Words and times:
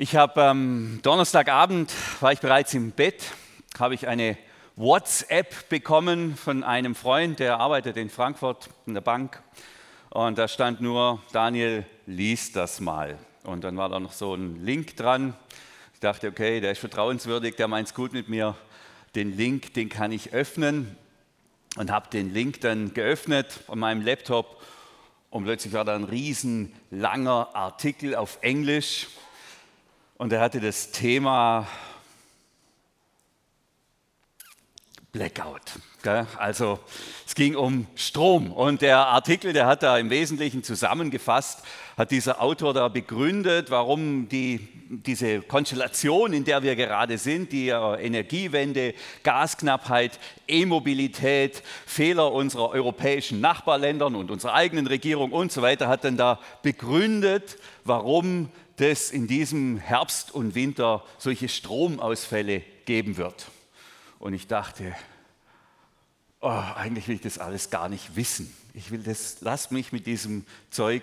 Ich 0.00 0.14
habe 0.14 0.44
am 0.44 0.58
ähm, 0.58 1.00
Donnerstagabend, 1.02 1.92
war 2.20 2.30
ich 2.30 2.38
bereits 2.38 2.72
im 2.72 2.92
Bett, 2.92 3.32
habe 3.80 3.96
ich 3.96 4.06
eine 4.06 4.38
WhatsApp 4.76 5.68
bekommen 5.68 6.36
von 6.36 6.62
einem 6.62 6.94
Freund, 6.94 7.40
der 7.40 7.58
arbeitet 7.58 7.96
in 7.96 8.08
Frankfurt 8.08 8.70
in 8.86 8.94
der 8.94 9.00
Bank. 9.00 9.42
Und 10.10 10.38
da 10.38 10.46
stand 10.46 10.80
nur, 10.80 11.20
Daniel, 11.32 11.84
lies 12.06 12.52
das 12.52 12.78
mal. 12.78 13.18
Und 13.42 13.64
dann 13.64 13.76
war 13.76 13.88
da 13.88 13.98
noch 13.98 14.12
so 14.12 14.36
ein 14.36 14.64
Link 14.64 14.96
dran. 14.96 15.34
Ich 15.94 15.98
dachte, 15.98 16.28
okay, 16.28 16.60
der 16.60 16.70
ist 16.70 16.78
vertrauenswürdig, 16.78 17.56
der 17.56 17.66
meint 17.66 17.88
es 17.88 17.94
gut 17.94 18.12
mit 18.12 18.28
mir. 18.28 18.54
Den 19.16 19.36
Link, 19.36 19.74
den 19.74 19.88
kann 19.88 20.12
ich 20.12 20.32
öffnen. 20.32 20.96
Und 21.76 21.90
habe 21.90 22.08
den 22.08 22.32
Link 22.32 22.60
dann 22.60 22.94
geöffnet 22.94 23.52
von 23.66 23.80
meinem 23.80 24.02
Laptop. 24.02 24.62
Und 25.30 25.42
plötzlich 25.42 25.72
war 25.72 25.84
da 25.84 25.96
ein 25.96 26.04
riesen 26.04 26.72
langer 26.92 27.48
Artikel 27.54 28.14
auf 28.14 28.38
Englisch 28.42 29.08
und 30.18 30.32
er 30.32 30.40
hatte 30.40 30.60
das 30.60 30.90
Thema 30.90 31.66
Blackout. 35.12 35.62
Also 36.38 36.78
es 37.26 37.34
ging 37.34 37.54
um 37.54 37.86
Strom 37.94 38.52
und 38.52 38.82
der 38.82 38.98
Artikel, 38.98 39.52
der 39.52 39.66
hat 39.66 39.82
da 39.82 39.98
im 39.98 40.10
Wesentlichen 40.10 40.62
zusammengefasst, 40.62 41.62
hat 41.96 42.10
dieser 42.10 42.40
Autor 42.40 42.72
da 42.72 42.88
begründet, 42.88 43.70
warum 43.70 44.28
die, 44.28 44.68
diese 44.88 45.40
Konstellation, 45.40 46.32
in 46.32 46.44
der 46.44 46.62
wir 46.62 46.76
gerade 46.76 47.18
sind, 47.18 47.52
die 47.52 47.68
Energiewende, 47.68 48.94
Gasknappheit, 49.22 50.18
E-Mobilität, 50.46 51.62
Fehler 51.84 52.32
unserer 52.32 52.70
europäischen 52.70 53.40
Nachbarländern 53.40 54.14
und 54.14 54.30
unserer 54.30 54.54
eigenen 54.54 54.86
Regierung 54.86 55.32
und 55.32 55.52
so 55.52 55.62
weiter, 55.62 55.88
hat 55.88 56.04
dann 56.04 56.16
da 56.16 56.38
begründet, 56.62 57.58
warum 57.84 58.50
dass 58.78 59.10
in 59.10 59.26
diesem 59.26 59.78
Herbst 59.78 60.32
und 60.32 60.54
Winter 60.54 61.04
solche 61.18 61.48
Stromausfälle 61.48 62.62
geben 62.86 63.16
wird. 63.16 63.48
Und 64.18 64.34
ich 64.34 64.46
dachte, 64.46 64.94
oh, 66.40 66.48
eigentlich 66.48 67.08
will 67.08 67.16
ich 67.16 67.20
das 67.20 67.38
alles 67.38 67.70
gar 67.70 67.88
nicht 67.88 68.16
wissen. 68.16 68.52
Ich 68.74 68.90
will 68.90 69.02
das, 69.02 69.38
lass 69.40 69.70
mich 69.70 69.92
mit 69.92 70.06
diesem 70.06 70.44
Zeug 70.70 71.02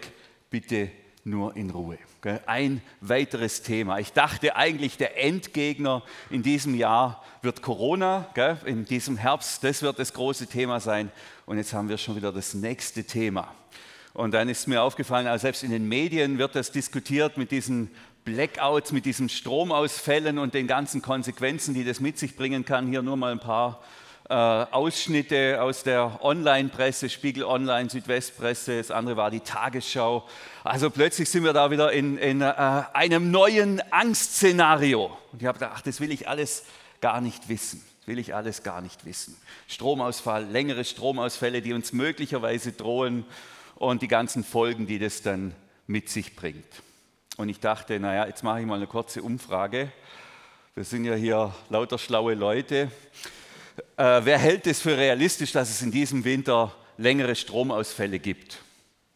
bitte 0.50 0.90
nur 1.26 1.56
in 1.58 1.70
Ruhe. 1.70 1.98
Ein 2.46 2.82
weiteres 3.02 3.62
Thema. 3.62 4.00
Ich 4.00 4.14
dachte 4.14 4.56
eigentlich, 4.56 4.98
der 4.98 5.22
Endgegner 5.22 6.02
in 6.30 6.44
diesem 6.44 6.76
Jahr 6.76 7.24
wird 7.42 7.62
Corona, 7.62 8.30
in 8.66 8.86
diesem 8.86 9.18
Herbst, 9.18 9.64
das 9.64 9.82
wird 9.82 10.00
das 10.00 10.14
große 10.14 10.48
Thema 10.48 10.80
sein. 10.80 11.12
Und 11.46 11.58
jetzt 11.58 11.74
haben 11.74 11.90
wir 11.90 11.98
schon 11.98 12.16
wieder 12.16 12.32
das 12.32 12.54
nächste 12.54 13.04
Thema. 13.04 13.54
Und 14.16 14.34
dann 14.34 14.48
ist 14.48 14.68
mir 14.68 14.82
aufgefallen, 14.82 15.28
also 15.28 15.42
selbst 15.42 15.62
in 15.62 15.72
den 15.72 15.90
Medien 15.90 16.38
wird 16.38 16.56
das 16.56 16.72
diskutiert 16.72 17.38
mit 17.38 17.52
diesen 17.52 17.92
Blackouts, 18.24 18.94
mit 18.94 19.06
diesen 19.06 19.28
Stromausfällen 19.28 20.40
und 20.40 20.54
den 20.54 20.68
ganzen 20.68 21.02
Konsequenzen, 21.02 21.74
die 21.74 21.84
das 21.84 22.00
mit 22.00 22.18
sich 22.18 22.38
bringen 22.38 22.64
kann. 22.64 22.88
Hier 22.88 23.02
nur 23.02 23.18
mal 23.18 23.34
ein 23.34 23.42
paar 23.42 23.84
äh, 24.30 24.34
Ausschnitte 24.34 25.62
aus 25.62 25.84
der 25.84 26.24
Online-Presse, 26.24 27.10
Spiegel 27.10 27.44
Online, 27.44 27.90
Südwestpresse, 27.90 28.78
das 28.78 28.90
andere 28.90 29.18
war 29.18 29.32
die 29.32 29.42
Tagesschau. 29.42 30.26
Also 30.64 30.90
plötzlich 30.90 31.30
sind 31.30 31.44
wir 31.44 31.52
da 31.52 31.70
wieder 31.70 31.92
in, 31.92 32.18
in 32.18 32.40
äh, 32.40 32.46
einem 32.94 33.32
neuen 33.32 33.82
Angstszenario. 33.92 35.12
Und 35.34 35.42
ich 35.42 35.46
habe 35.46 35.60
gedacht, 35.60 35.74
ach, 35.76 35.82
das 35.82 36.00
will 36.00 36.14
ich 36.14 36.30
alles 36.30 36.64
gar 37.02 37.20
nicht 37.20 37.50
wissen. 37.50 37.84
Das 38.00 38.08
will 38.08 38.18
ich 38.18 38.34
alles 38.34 38.64
gar 38.64 38.80
nicht 38.80 39.06
wissen. 39.06 39.36
Stromausfall, 39.68 40.46
längere 40.46 40.86
Stromausfälle, 40.86 41.62
die 41.62 41.74
uns 41.74 41.92
möglicherweise 41.92 42.72
drohen 42.72 43.26
und 43.76 44.02
die 44.02 44.08
ganzen 44.08 44.44
Folgen, 44.44 44.88
die 44.88 45.00
das 45.00 45.22
dann 45.22 45.54
mit 45.88 46.10
sich 46.10 46.36
bringt. 46.36 46.66
Und 47.38 47.50
ich 47.50 47.60
dachte, 47.60 48.00
naja, 48.00 48.26
jetzt 48.26 48.44
mache 48.44 48.62
ich 48.62 48.66
mal 48.66 48.76
eine 48.76 48.88
kurze 48.88 49.22
Umfrage. 49.22 49.92
Wir 50.74 50.84
sind 50.84 51.06
ja 51.06 51.16
hier 51.16 51.54
lauter 51.70 51.98
schlaue 51.98 52.34
Leute. 52.34 52.90
Äh, 53.98 54.22
wer 54.24 54.38
hält 54.38 54.68
es 54.68 54.82
für 54.82 54.98
realistisch, 54.98 55.52
dass 55.52 55.70
es 55.70 55.82
in 55.82 55.92
diesem 55.92 56.24
Winter 56.24 56.74
längere 56.98 57.36
Stromausfälle 57.36 58.20
gibt? 58.20 58.60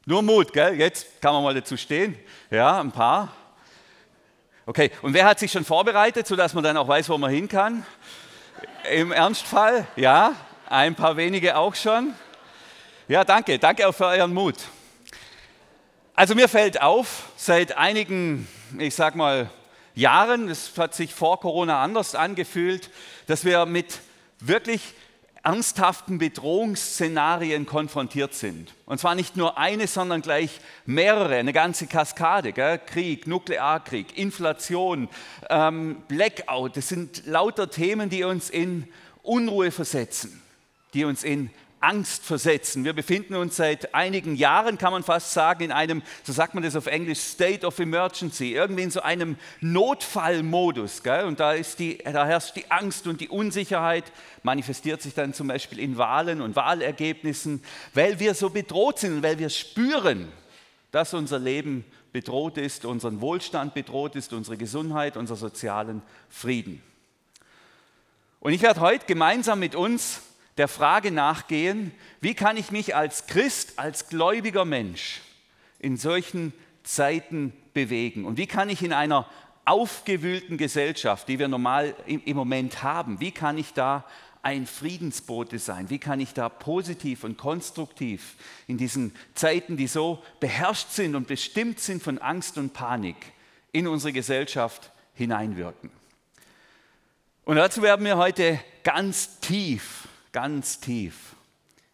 Nur 0.05 0.21
Mut, 0.21 0.51
gell? 0.53 0.77
Jetzt 0.77 1.21
kann 1.21 1.33
man 1.33 1.43
mal 1.43 1.53
dazu 1.53 1.77
stehen. 1.77 2.17
Ja, 2.49 2.79
ein 2.79 2.91
paar. 2.91 3.31
Okay, 4.65 4.91
und 5.01 5.13
wer 5.13 5.25
hat 5.25 5.39
sich 5.39 5.51
schon 5.51 5.65
vorbereitet, 5.65 6.27
sodass 6.27 6.53
man 6.53 6.63
dann 6.63 6.77
auch 6.77 6.87
weiß, 6.87 7.09
wo 7.09 7.17
man 7.17 7.31
hin 7.31 7.47
kann? 7.47 7.85
Im 8.91 9.11
Ernstfall? 9.11 9.87
Ja, 9.95 10.33
ein 10.69 10.95
paar 10.95 11.17
wenige 11.17 11.57
auch 11.57 11.75
schon. 11.75 12.13
Ja, 13.09 13.23
danke. 13.23 13.57
Danke 13.57 13.87
auch 13.87 13.95
für 13.95 14.05
euren 14.05 14.35
Mut. 14.35 14.53
Also 16.13 16.35
mir 16.35 16.47
fällt 16.47 16.79
auf, 16.79 17.23
seit 17.37 17.75
einigen, 17.75 18.47
ich 18.77 18.93
sag 18.93 19.15
mal, 19.15 19.49
Jahren, 19.95 20.47
es 20.47 20.77
hat 20.77 20.93
sich 20.93 21.15
vor 21.15 21.39
Corona 21.39 21.81
anders 21.81 22.13
angefühlt, 22.13 22.91
dass 23.25 23.45
wir 23.45 23.65
mit 23.65 24.01
wirklich 24.39 24.93
ernsthaften 25.41 26.19
Bedrohungsszenarien 26.19 27.65
konfrontiert 27.65 28.35
sind. 28.35 28.75
Und 28.85 28.99
zwar 28.99 29.15
nicht 29.15 29.35
nur 29.35 29.57
eine, 29.57 29.87
sondern 29.87 30.21
gleich 30.21 30.59
mehrere, 30.85 31.37
eine 31.37 31.51
ganze 31.51 31.87
Kaskade. 31.87 32.53
Gell? 32.53 32.77
Krieg, 32.77 33.25
Nuklearkrieg, 33.25 34.15
Inflation, 34.19 35.09
ähm, 35.49 36.03
Blackout. 36.07 36.77
Das 36.77 36.89
sind 36.89 37.25
lauter 37.25 37.71
Themen, 37.71 38.11
die 38.11 38.23
uns 38.23 38.51
in 38.51 38.87
Unruhe 39.23 39.71
versetzen, 39.71 40.43
die 40.93 41.05
uns 41.05 41.23
in 41.23 41.49
Angst 41.81 42.25
versetzen. 42.25 42.83
Wir 42.83 42.93
befinden 42.93 43.35
uns 43.35 43.55
seit 43.55 43.93
einigen 43.93 44.35
Jahren, 44.35 44.77
kann 44.77 44.91
man 44.91 45.03
fast 45.03 45.33
sagen, 45.33 45.63
in 45.63 45.71
einem, 45.71 46.01
so 46.23 46.33
sagt 46.33 46.53
man 46.53 46.63
das 46.63 46.75
auf 46.75 46.87
Englisch, 46.87 47.19
State 47.19 47.65
of 47.65 47.79
Emergency, 47.79 48.53
irgendwie 48.53 48.83
in 48.83 48.91
so 48.91 49.01
einem 49.01 49.37
Notfallmodus. 49.61 51.03
Gell? 51.03 51.25
Und 51.25 51.39
da, 51.39 51.53
ist 51.53 51.79
die, 51.79 51.97
da 51.99 52.25
herrscht 52.25 52.55
die 52.55 52.69
Angst 52.69 53.07
und 53.07 53.21
die 53.21 53.29
Unsicherheit, 53.29 54.11
manifestiert 54.43 55.01
sich 55.01 55.13
dann 55.13 55.33
zum 55.33 55.47
Beispiel 55.47 55.79
in 55.79 55.97
Wahlen 55.97 56.41
und 56.41 56.55
Wahlergebnissen, 56.55 57.63
weil 57.93 58.19
wir 58.19 58.33
so 58.33 58.49
bedroht 58.49 58.99
sind 58.99 59.15
und 59.15 59.23
weil 59.23 59.39
wir 59.39 59.49
spüren, 59.49 60.31
dass 60.91 61.13
unser 61.13 61.39
Leben 61.39 61.85
bedroht 62.11 62.57
ist, 62.57 62.85
unseren 62.85 63.21
Wohlstand 63.21 63.73
bedroht 63.73 64.15
ist, 64.15 64.33
unsere 64.33 64.57
Gesundheit, 64.57 65.15
unser 65.15 65.35
sozialen 65.35 66.01
Frieden. 66.29 66.81
Und 68.39 68.53
ich 68.53 68.61
werde 68.61 68.79
heute 68.79 69.05
gemeinsam 69.05 69.59
mit 69.59 69.75
uns 69.75 70.21
der 70.57 70.67
Frage 70.67 71.11
nachgehen, 71.11 71.91
wie 72.21 72.33
kann 72.33 72.57
ich 72.57 72.71
mich 72.71 72.95
als 72.95 73.27
Christ, 73.27 73.73
als 73.77 74.09
gläubiger 74.09 74.65
Mensch 74.65 75.21
in 75.79 75.97
solchen 75.97 76.53
Zeiten 76.83 77.53
bewegen 77.73 78.25
und 78.25 78.37
wie 78.37 78.47
kann 78.47 78.69
ich 78.69 78.83
in 78.83 78.93
einer 78.93 79.29
aufgewühlten 79.65 80.57
Gesellschaft, 80.57 81.27
die 81.27 81.39
wir 81.39 81.47
normal 81.47 81.95
im 82.07 82.35
Moment 82.35 82.81
haben, 82.81 83.19
wie 83.19 83.31
kann 83.31 83.57
ich 83.57 83.73
da 83.73 84.03
ein 84.41 84.65
Friedensbote 84.65 85.59
sein? 85.59 85.89
Wie 85.89 85.99
kann 85.99 86.19
ich 86.19 86.33
da 86.33 86.49
positiv 86.49 87.23
und 87.23 87.37
konstruktiv 87.37 88.35
in 88.67 88.77
diesen 88.77 89.13
Zeiten, 89.35 89.77
die 89.77 89.87
so 89.87 90.23
beherrscht 90.39 90.91
sind 90.91 91.15
und 91.15 91.27
bestimmt 91.27 91.79
sind 91.79 92.01
von 92.01 92.17
Angst 92.19 92.57
und 92.57 92.73
Panik, 92.73 93.17
in 93.71 93.87
unsere 93.87 94.13
Gesellschaft 94.13 94.91
hineinwirken? 95.13 95.91
Und 97.45 97.55
dazu 97.57 97.81
werden 97.81 98.05
wir 98.05 98.17
heute 98.17 98.59
ganz 98.83 99.39
tief 99.39 100.07
ganz 100.31 100.79
tief 100.79 101.35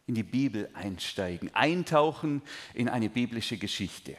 in 0.07 0.15
die 0.15 0.23
Bibel 0.23 0.69
einsteigen, 0.73 1.53
eintauchen 1.53 2.41
in 2.73 2.89
eine 2.89 3.09
biblische 3.09 3.57
Geschichte. 3.57 4.17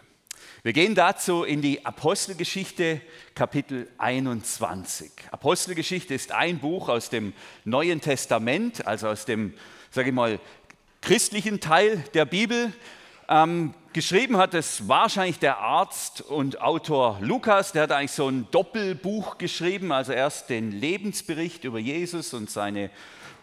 Wir 0.63 0.73
gehen 0.73 0.95
dazu 0.95 1.45
in 1.45 1.63
die 1.63 1.87
Apostelgeschichte 1.87 3.01
Kapitel 3.35 3.89
21. 3.99 5.13
Apostelgeschichte 5.31 6.15
ist 6.15 6.33
ein 6.33 6.59
Buch 6.59 6.89
aus 6.89 7.09
dem 7.09 7.33
Neuen 7.65 8.01
Testament, 8.01 8.87
also 8.87 9.09
aus 9.09 9.25
dem, 9.27 9.55
sage 9.91 10.09
ich 10.09 10.15
mal, 10.15 10.41
christlichen 11.03 11.61
Teil 11.61 12.03
der 12.15 12.25
Bibel. 12.25 12.73
Ähm, 13.29 13.75
geschrieben 13.93 14.37
hat 14.37 14.55
es 14.55 14.89
wahrscheinlich 14.89 15.39
der 15.39 15.59
Arzt 15.59 16.21
und 16.21 16.61
Autor 16.61 17.19
Lukas, 17.21 17.73
der 17.73 17.85
hat 17.85 17.93
eigentlich 17.93 18.13
so 18.13 18.29
ein 18.29 18.49
Doppelbuch 18.51 19.39
geschrieben, 19.39 19.93
also 19.93 20.13
erst 20.13 20.51
den 20.51 20.73
Lebensbericht 20.73 21.65
über 21.65 21.79
Jesus 21.79 22.35
und 22.35 22.51
seine 22.51 22.91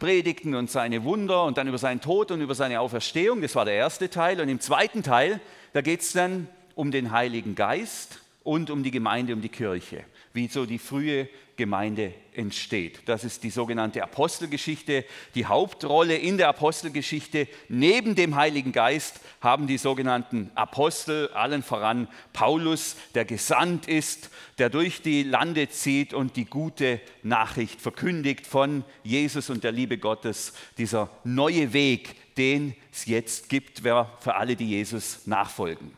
Predigten 0.03 0.53
und 0.53 0.69
seine 0.69 1.05
Wunder 1.05 1.45
und 1.45 1.57
dann 1.57 1.69
über 1.69 1.77
seinen 1.77 2.01
Tod 2.01 2.29
und 2.31 2.41
über 2.41 2.55
seine 2.55 2.81
Auferstehung. 2.81 3.41
Das 3.41 3.55
war 3.55 3.63
der 3.63 3.75
erste 3.75 4.09
Teil. 4.09 4.41
Und 4.41 4.49
im 4.49 4.59
zweiten 4.59 5.01
Teil, 5.01 5.39
da 5.71 5.79
geht 5.79 6.01
es 6.01 6.11
dann 6.11 6.49
um 6.75 6.91
den 6.91 7.11
Heiligen 7.11 7.55
Geist 7.55 8.19
und 8.43 8.69
um 8.69 8.83
die 8.83 8.91
Gemeinde, 8.91 9.33
um 9.33 9.41
die 9.41 9.49
Kirche, 9.49 10.03
wie 10.33 10.47
so 10.47 10.65
die 10.65 10.79
frühe 10.79 11.29
Gemeinde 11.55 12.13
entsteht. 12.33 13.01
Das 13.05 13.23
ist 13.23 13.43
die 13.43 13.51
sogenannte 13.51 14.03
Apostelgeschichte. 14.03 15.05
Die 15.35 15.45
Hauptrolle 15.45 16.17
in 16.17 16.37
der 16.37 16.49
Apostelgeschichte 16.49 17.47
neben 17.69 18.15
dem 18.15 18.35
Heiligen 18.35 18.71
Geist 18.71 19.19
haben 19.39 19.67
die 19.67 19.77
sogenannten 19.77 20.51
Apostel, 20.55 21.29
allen 21.29 21.63
voran 21.63 22.07
Paulus, 22.33 22.95
der 23.13 23.25
gesandt 23.25 23.87
ist, 23.87 24.29
der 24.57 24.69
durch 24.69 25.01
die 25.01 25.23
Lande 25.23 25.69
zieht 25.69 26.13
und 26.13 26.35
die 26.35 26.45
gute 26.45 26.99
Nachricht 27.21 27.79
verkündigt 27.79 28.47
von 28.47 28.83
Jesus 29.03 29.49
und 29.49 29.63
der 29.63 29.71
Liebe 29.71 29.97
Gottes, 29.97 30.53
dieser 30.77 31.09
neue 31.23 31.71
Weg, 31.71 32.35
den 32.35 32.75
es 32.91 33.05
jetzt 33.05 33.47
gibt 33.47 33.81
für 33.81 34.35
alle, 34.35 34.55
die 34.55 34.69
Jesus 34.69 35.27
nachfolgen. 35.27 35.91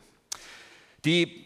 Die 1.06 1.44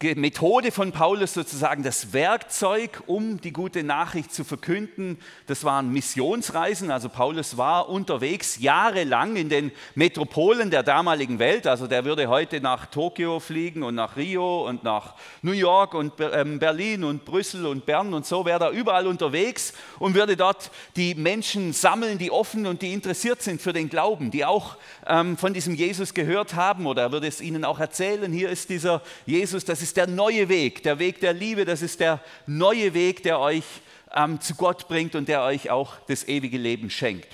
Methode 0.00 0.70
von 0.70 0.92
Paulus 0.92 1.34
sozusagen 1.34 1.82
das 1.82 2.12
Werkzeug, 2.12 3.02
um 3.08 3.40
die 3.40 3.52
gute 3.52 3.82
Nachricht 3.82 4.32
zu 4.32 4.44
verkünden. 4.44 5.18
Das 5.48 5.64
waren 5.64 5.92
Missionsreisen. 5.92 6.92
Also 6.92 7.08
Paulus 7.08 7.56
war 7.56 7.88
unterwegs 7.88 8.60
jahrelang 8.60 9.34
in 9.34 9.48
den 9.48 9.72
Metropolen 9.96 10.70
der 10.70 10.84
damaligen 10.84 11.40
Welt. 11.40 11.66
Also 11.66 11.88
der 11.88 12.04
würde 12.04 12.28
heute 12.28 12.60
nach 12.60 12.86
Tokio 12.86 13.40
fliegen 13.40 13.82
und 13.82 13.96
nach 13.96 14.16
Rio 14.16 14.68
und 14.68 14.84
nach 14.84 15.16
New 15.42 15.50
York 15.50 15.94
und 15.94 16.12
ähm, 16.20 16.60
Berlin 16.60 17.02
und 17.02 17.24
Brüssel 17.24 17.66
und 17.66 17.84
Bern 17.84 18.14
und 18.14 18.24
so 18.24 18.46
wäre 18.46 18.66
er 18.66 18.70
überall 18.70 19.08
unterwegs 19.08 19.72
und 19.98 20.14
würde 20.14 20.36
dort 20.36 20.70
die 20.94 21.16
Menschen 21.16 21.72
sammeln, 21.72 22.18
die 22.18 22.30
offen 22.30 22.68
und 22.68 22.82
die 22.82 22.92
interessiert 22.92 23.42
sind 23.42 23.60
für 23.60 23.72
den 23.72 23.88
Glauben, 23.88 24.30
die 24.30 24.44
auch 24.44 24.76
ähm, 25.08 25.36
von 25.36 25.54
diesem 25.54 25.74
Jesus 25.74 26.14
gehört 26.14 26.54
haben 26.54 26.86
oder 26.86 27.02
er 27.02 27.10
würde 27.10 27.26
es 27.26 27.40
ihnen 27.40 27.64
auch 27.64 27.80
erzählen. 27.80 28.32
Hier 28.32 28.48
ist 28.48 28.70
dieser 28.70 29.02
Jesus, 29.26 29.64
das 29.64 29.82
ist 29.82 29.87
ist 29.88 29.96
der 29.96 30.06
neue 30.06 30.50
Weg, 30.50 30.82
der 30.82 30.98
Weg 30.98 31.18
der 31.20 31.32
Liebe, 31.32 31.64
das 31.64 31.80
ist 31.80 32.00
der 32.00 32.20
neue 32.46 32.92
Weg, 32.92 33.22
der 33.22 33.40
euch 33.40 33.64
ähm, 34.14 34.38
zu 34.38 34.54
Gott 34.54 34.86
bringt 34.86 35.14
und 35.14 35.28
der 35.28 35.42
euch 35.42 35.70
auch 35.70 35.94
das 36.08 36.28
ewige 36.28 36.58
Leben 36.58 36.90
schenkt. 36.90 37.28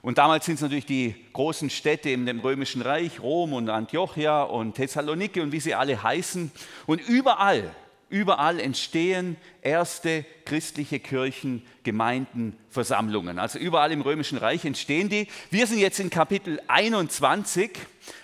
Und 0.00 0.16
damals 0.16 0.46
sind 0.46 0.54
es 0.54 0.62
natürlich 0.62 0.86
die 0.86 1.14
großen 1.34 1.68
Städte 1.68 2.08
in 2.08 2.24
dem 2.24 2.40
Römischen 2.40 2.80
Reich, 2.80 3.20
Rom 3.20 3.52
und 3.52 3.68
Antiochia 3.68 4.42
und 4.42 4.74
Thessaloniki 4.74 5.42
und 5.42 5.52
wie 5.52 5.60
sie 5.60 5.74
alle 5.74 6.02
heißen. 6.02 6.50
Und 6.86 7.06
überall 7.06 7.70
Überall 8.12 8.60
entstehen 8.60 9.38
erste 9.62 10.26
christliche 10.44 11.00
Kirchen, 11.00 11.62
Gemeinden, 11.82 12.58
Versammlungen. 12.68 13.38
Also 13.38 13.58
überall 13.58 13.90
im 13.90 14.02
Römischen 14.02 14.36
Reich 14.36 14.66
entstehen 14.66 15.08
die. 15.08 15.28
Wir 15.50 15.66
sind 15.66 15.78
jetzt 15.78 15.98
in 15.98 16.10
Kapitel 16.10 16.60
21, 16.68 17.70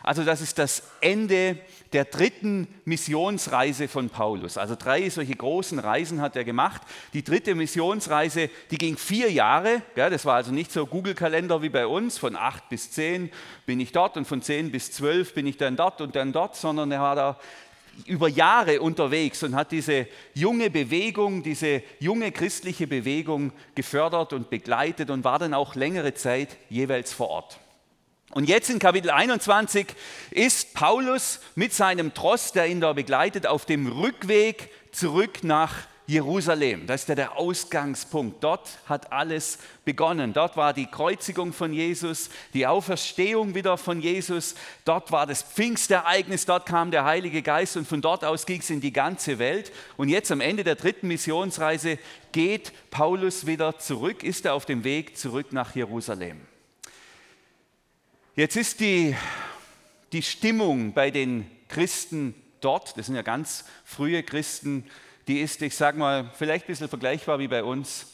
also 0.02 0.24
das 0.24 0.42
ist 0.42 0.58
das 0.58 0.82
Ende 1.00 1.56
der 1.94 2.04
dritten 2.04 2.68
Missionsreise 2.84 3.88
von 3.88 4.10
Paulus. 4.10 4.58
Also 4.58 4.76
drei 4.76 5.08
solche 5.08 5.34
großen 5.34 5.78
Reisen 5.78 6.20
hat 6.20 6.36
er 6.36 6.44
gemacht. 6.44 6.82
Die 7.14 7.24
dritte 7.24 7.54
Missionsreise, 7.54 8.50
die 8.70 8.76
ging 8.76 8.98
vier 8.98 9.32
Jahre. 9.32 9.80
Das 9.94 10.26
war 10.26 10.34
also 10.34 10.52
nicht 10.52 10.70
so 10.70 10.84
Google-Kalender 10.86 11.62
wie 11.62 11.70
bei 11.70 11.86
uns, 11.86 12.18
von 12.18 12.36
acht 12.36 12.68
bis 12.68 12.90
zehn 12.90 13.30
bin 13.64 13.80
ich 13.80 13.92
dort 13.92 14.18
und 14.18 14.26
von 14.26 14.42
zehn 14.42 14.70
bis 14.70 14.92
zwölf 14.92 15.32
bin 15.32 15.46
ich 15.46 15.56
dann 15.56 15.76
dort 15.76 16.02
und 16.02 16.14
dann 16.14 16.32
dort, 16.34 16.56
sondern 16.56 16.92
er 16.92 17.00
war 17.00 17.16
da 17.16 17.40
über 18.06 18.28
Jahre 18.28 18.80
unterwegs 18.80 19.42
und 19.42 19.54
hat 19.54 19.72
diese 19.72 20.06
junge 20.34 20.70
Bewegung, 20.70 21.42
diese 21.42 21.82
junge 22.00 22.32
christliche 22.32 22.86
Bewegung 22.86 23.52
gefördert 23.74 24.32
und 24.32 24.50
begleitet 24.50 25.10
und 25.10 25.24
war 25.24 25.38
dann 25.38 25.54
auch 25.54 25.74
längere 25.74 26.14
Zeit 26.14 26.56
jeweils 26.68 27.12
vor 27.12 27.28
Ort. 27.28 27.58
Und 28.30 28.48
jetzt 28.48 28.68
in 28.68 28.78
Kapitel 28.78 29.10
21 29.10 29.86
ist 30.30 30.74
Paulus 30.74 31.40
mit 31.54 31.72
seinem 31.72 32.12
Tross, 32.12 32.52
der 32.52 32.66
ihn 32.66 32.80
da 32.80 32.92
begleitet, 32.92 33.46
auf 33.46 33.64
dem 33.64 33.86
Rückweg 33.86 34.70
zurück 34.92 35.42
nach 35.42 35.74
Jerusalem. 36.08 36.86
Das 36.86 37.02
ist 37.02 37.08
ja 37.10 37.14
der 37.14 37.36
Ausgangspunkt. 37.36 38.42
Dort 38.42 38.78
hat 38.86 39.12
alles 39.12 39.58
begonnen. 39.84 40.32
Dort 40.32 40.56
war 40.56 40.72
die 40.72 40.86
Kreuzigung 40.86 41.52
von 41.52 41.74
Jesus, 41.74 42.30
die 42.54 42.66
Auferstehung 42.66 43.54
wieder 43.54 43.76
von 43.76 44.00
Jesus. 44.00 44.54
Dort 44.86 45.12
war 45.12 45.26
das 45.26 45.42
Pfingstereignis, 45.42 46.46
dort 46.46 46.64
kam 46.64 46.90
der 46.90 47.04
Heilige 47.04 47.42
Geist 47.42 47.76
und 47.76 47.86
von 47.86 48.00
dort 48.00 48.24
aus 48.24 48.46
ging 48.46 48.60
es 48.60 48.70
in 48.70 48.80
die 48.80 48.92
ganze 48.92 49.38
Welt. 49.38 49.70
Und 49.98 50.08
jetzt 50.08 50.32
am 50.32 50.40
Ende 50.40 50.64
der 50.64 50.76
dritten 50.76 51.08
Missionsreise 51.08 51.98
geht 52.32 52.72
Paulus 52.90 53.46
wieder 53.46 53.78
zurück, 53.78 54.22
ist 54.22 54.46
er 54.46 54.54
auf 54.54 54.64
dem 54.64 54.84
Weg 54.84 55.18
zurück 55.18 55.52
nach 55.52 55.74
Jerusalem. 55.74 56.40
Jetzt 58.34 58.56
ist 58.56 58.80
die, 58.80 59.14
die 60.12 60.22
Stimmung 60.22 60.94
bei 60.94 61.10
den 61.10 61.50
Christen 61.68 62.34
dort, 62.62 62.96
das 62.96 63.06
sind 63.06 63.14
ja 63.14 63.22
ganz 63.22 63.66
frühe 63.84 64.22
Christen, 64.22 64.84
die 65.28 65.40
ist, 65.40 65.62
ich 65.62 65.76
sage 65.76 65.98
mal, 65.98 66.30
vielleicht 66.34 66.64
ein 66.64 66.68
bisschen 66.68 66.88
vergleichbar 66.88 67.38
wie 67.38 67.48
bei 67.48 67.62
uns, 67.62 68.06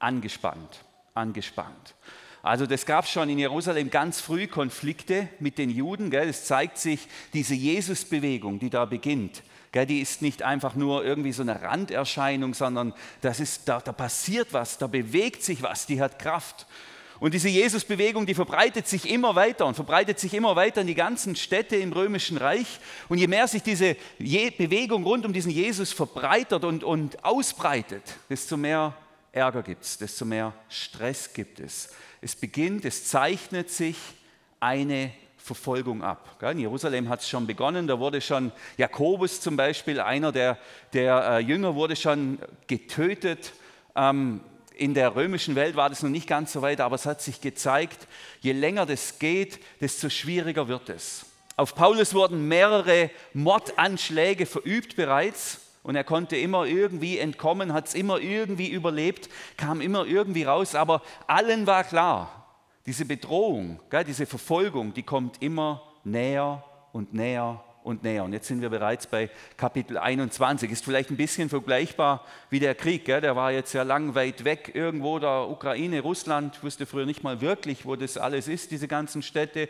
angespannt. 0.00 0.84
Angespannt. 1.14 1.94
Also 2.42 2.66
das 2.66 2.84
gab 2.84 3.06
schon 3.06 3.30
in 3.30 3.38
Jerusalem 3.38 3.88
ganz 3.88 4.20
früh 4.20 4.46
Konflikte 4.46 5.28
mit 5.38 5.56
den 5.56 5.70
Juden. 5.70 6.12
Es 6.12 6.44
zeigt 6.44 6.76
sich 6.76 7.08
diese 7.32 7.54
Jesusbewegung, 7.54 8.58
die 8.58 8.68
da 8.68 8.84
beginnt. 8.84 9.42
Gell? 9.72 9.86
Die 9.86 10.00
ist 10.00 10.20
nicht 10.20 10.42
einfach 10.42 10.74
nur 10.74 11.04
irgendwie 11.04 11.32
so 11.32 11.42
eine 11.42 11.62
Randerscheinung, 11.62 12.52
sondern 12.52 12.92
das 13.22 13.40
ist, 13.40 13.68
da, 13.68 13.80
da 13.80 13.92
passiert 13.92 14.52
was, 14.52 14.76
da 14.76 14.88
bewegt 14.88 15.42
sich 15.42 15.62
was, 15.62 15.86
die 15.86 16.02
hat 16.02 16.18
Kraft. 16.18 16.66
Und 17.20 17.34
diese 17.34 17.48
Jesusbewegung, 17.48 18.26
die 18.26 18.34
verbreitet 18.34 18.88
sich 18.88 19.08
immer 19.08 19.34
weiter 19.34 19.66
und 19.66 19.74
verbreitet 19.74 20.18
sich 20.18 20.34
immer 20.34 20.56
weiter 20.56 20.80
in 20.80 20.86
die 20.86 20.94
ganzen 20.94 21.36
Städte 21.36 21.76
im 21.76 21.92
Römischen 21.92 22.36
Reich. 22.36 22.80
Und 23.08 23.18
je 23.18 23.28
mehr 23.28 23.46
sich 23.46 23.62
diese 23.62 23.96
Bewegung 24.18 25.04
rund 25.04 25.24
um 25.24 25.32
diesen 25.32 25.50
Jesus 25.50 25.92
verbreitert 25.92 26.64
und, 26.64 26.82
und 26.84 27.24
ausbreitet, 27.24 28.02
desto 28.28 28.56
mehr 28.56 28.94
Ärger 29.32 29.62
gibt 29.62 29.84
es, 29.84 29.98
desto 29.98 30.24
mehr 30.24 30.52
Stress 30.68 31.32
gibt 31.32 31.60
es. 31.60 31.90
Es 32.20 32.36
beginnt, 32.36 32.84
es 32.84 33.06
zeichnet 33.06 33.70
sich 33.70 33.96
eine 34.60 35.12
Verfolgung 35.36 36.02
ab. 36.02 36.42
In 36.42 36.58
Jerusalem 36.58 37.08
hat 37.08 37.20
es 37.20 37.28
schon 37.28 37.46
begonnen, 37.46 37.86
da 37.86 37.98
wurde 37.98 38.20
schon 38.20 38.50
Jakobus 38.78 39.42
zum 39.42 39.56
Beispiel, 39.56 40.00
einer 40.00 40.32
der, 40.32 40.56
der 40.94 41.22
äh, 41.22 41.38
Jünger, 41.40 41.74
wurde 41.74 41.96
schon 41.96 42.38
getötet. 42.66 43.52
Ähm, 43.94 44.40
in 44.76 44.94
der 44.94 45.14
römischen 45.14 45.54
Welt 45.54 45.76
war 45.76 45.88
das 45.88 46.02
noch 46.02 46.10
nicht 46.10 46.28
ganz 46.28 46.52
so 46.52 46.62
weit, 46.62 46.80
aber 46.80 46.96
es 46.96 47.06
hat 47.06 47.22
sich 47.22 47.40
gezeigt, 47.40 48.08
je 48.40 48.52
länger 48.52 48.86
das 48.86 49.18
geht, 49.18 49.60
desto 49.80 50.08
schwieriger 50.08 50.68
wird 50.68 50.88
es. 50.88 51.26
Auf 51.56 51.74
Paulus 51.74 52.14
wurden 52.14 52.48
mehrere 52.48 53.10
Mordanschläge 53.32 54.46
verübt 54.46 54.96
bereits 54.96 55.60
und 55.84 55.94
er 55.94 56.02
konnte 56.02 56.36
immer 56.36 56.64
irgendwie 56.64 57.18
entkommen, 57.18 57.72
hat 57.72 57.88
es 57.88 57.94
immer 57.94 58.18
irgendwie 58.18 58.68
überlebt, 58.68 59.28
kam 59.56 59.80
immer 59.80 60.04
irgendwie 60.04 60.42
raus, 60.42 60.74
aber 60.74 61.02
allen 61.26 61.66
war 61.66 61.84
klar, 61.84 62.44
diese 62.86 63.04
Bedrohung, 63.04 63.80
diese 64.06 64.26
Verfolgung, 64.26 64.92
die 64.94 65.04
kommt 65.04 65.40
immer 65.42 65.82
näher 66.02 66.64
und 66.92 67.14
näher 67.14 67.62
und 67.84 68.02
näher. 68.02 68.24
Und 68.24 68.32
jetzt 68.32 68.48
sind 68.48 68.62
wir 68.62 68.70
bereits 68.70 69.06
bei 69.06 69.30
Kapitel 69.56 69.98
21. 69.98 70.70
Ist 70.70 70.84
vielleicht 70.84 71.10
ein 71.10 71.16
bisschen 71.16 71.50
vergleichbar 71.50 72.24
wie 72.50 72.58
der 72.58 72.74
Krieg. 72.74 73.04
Gell? 73.04 73.20
Der 73.20 73.36
war 73.36 73.52
jetzt 73.52 73.74
ja 73.74 73.82
lang 73.82 74.14
weit 74.14 74.44
weg, 74.44 74.72
irgendwo 74.74 75.18
da 75.18 75.44
Ukraine, 75.44 76.00
Russland. 76.00 76.56
Ich 76.56 76.62
wusste 76.64 76.86
früher 76.86 77.06
nicht 77.06 77.22
mal 77.22 77.40
wirklich, 77.42 77.84
wo 77.84 77.94
das 77.94 78.16
alles 78.16 78.48
ist, 78.48 78.70
diese 78.70 78.88
ganzen 78.88 79.22
Städte. 79.22 79.68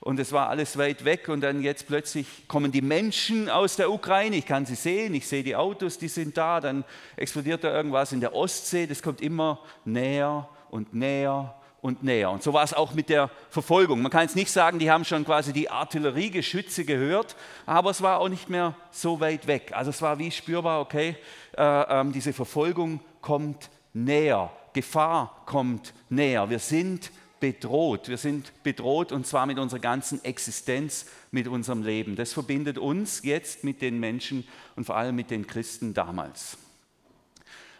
Und 0.00 0.20
es 0.20 0.32
war 0.32 0.50
alles 0.50 0.76
weit 0.76 1.06
weg 1.06 1.30
und 1.30 1.40
dann 1.40 1.62
jetzt 1.62 1.86
plötzlich 1.86 2.46
kommen 2.46 2.70
die 2.70 2.82
Menschen 2.82 3.48
aus 3.48 3.76
der 3.76 3.90
Ukraine. 3.90 4.36
Ich 4.36 4.44
kann 4.44 4.66
sie 4.66 4.74
sehen, 4.74 5.14
ich 5.14 5.26
sehe 5.26 5.42
die 5.42 5.56
Autos, 5.56 5.96
die 5.96 6.08
sind 6.08 6.36
da. 6.36 6.60
Dann 6.60 6.84
explodiert 7.16 7.64
da 7.64 7.74
irgendwas 7.74 8.12
in 8.12 8.20
der 8.20 8.34
Ostsee. 8.34 8.86
Das 8.86 9.00
kommt 9.00 9.22
immer 9.22 9.60
näher 9.86 10.46
und 10.68 10.92
näher 10.92 11.54
und 11.84 12.02
näher. 12.02 12.30
Und 12.30 12.42
so 12.42 12.54
war 12.54 12.64
es 12.64 12.72
auch 12.72 12.94
mit 12.94 13.10
der 13.10 13.28
Verfolgung. 13.50 14.00
Man 14.00 14.10
kann 14.10 14.22
jetzt 14.22 14.36
nicht 14.36 14.50
sagen, 14.50 14.78
die 14.78 14.90
haben 14.90 15.04
schon 15.04 15.22
quasi 15.22 15.52
die 15.52 15.68
Artilleriegeschütze 15.68 16.86
gehört, 16.86 17.36
aber 17.66 17.90
es 17.90 18.00
war 18.00 18.20
auch 18.20 18.30
nicht 18.30 18.48
mehr 18.48 18.74
so 18.90 19.20
weit 19.20 19.46
weg. 19.46 19.72
Also 19.74 19.90
es 19.90 20.00
war 20.00 20.18
wie 20.18 20.30
spürbar, 20.30 20.80
okay, 20.80 21.14
äh, 21.58 22.00
äh, 22.00 22.10
diese 22.10 22.32
Verfolgung 22.32 23.00
kommt 23.20 23.68
näher, 23.92 24.50
Gefahr 24.72 25.42
kommt 25.44 25.92
näher. 26.08 26.48
Wir 26.48 26.58
sind 26.58 27.10
bedroht. 27.38 28.08
Wir 28.08 28.16
sind 28.16 28.62
bedroht 28.62 29.12
und 29.12 29.26
zwar 29.26 29.44
mit 29.44 29.58
unserer 29.58 29.80
ganzen 29.80 30.24
Existenz, 30.24 31.04
mit 31.32 31.48
unserem 31.48 31.82
Leben. 31.82 32.16
Das 32.16 32.32
verbindet 32.32 32.78
uns 32.78 33.22
jetzt 33.24 33.62
mit 33.62 33.82
den 33.82 34.00
Menschen 34.00 34.48
und 34.74 34.86
vor 34.86 34.96
allem 34.96 35.16
mit 35.16 35.30
den 35.30 35.46
Christen 35.46 35.92
damals. 35.92 36.56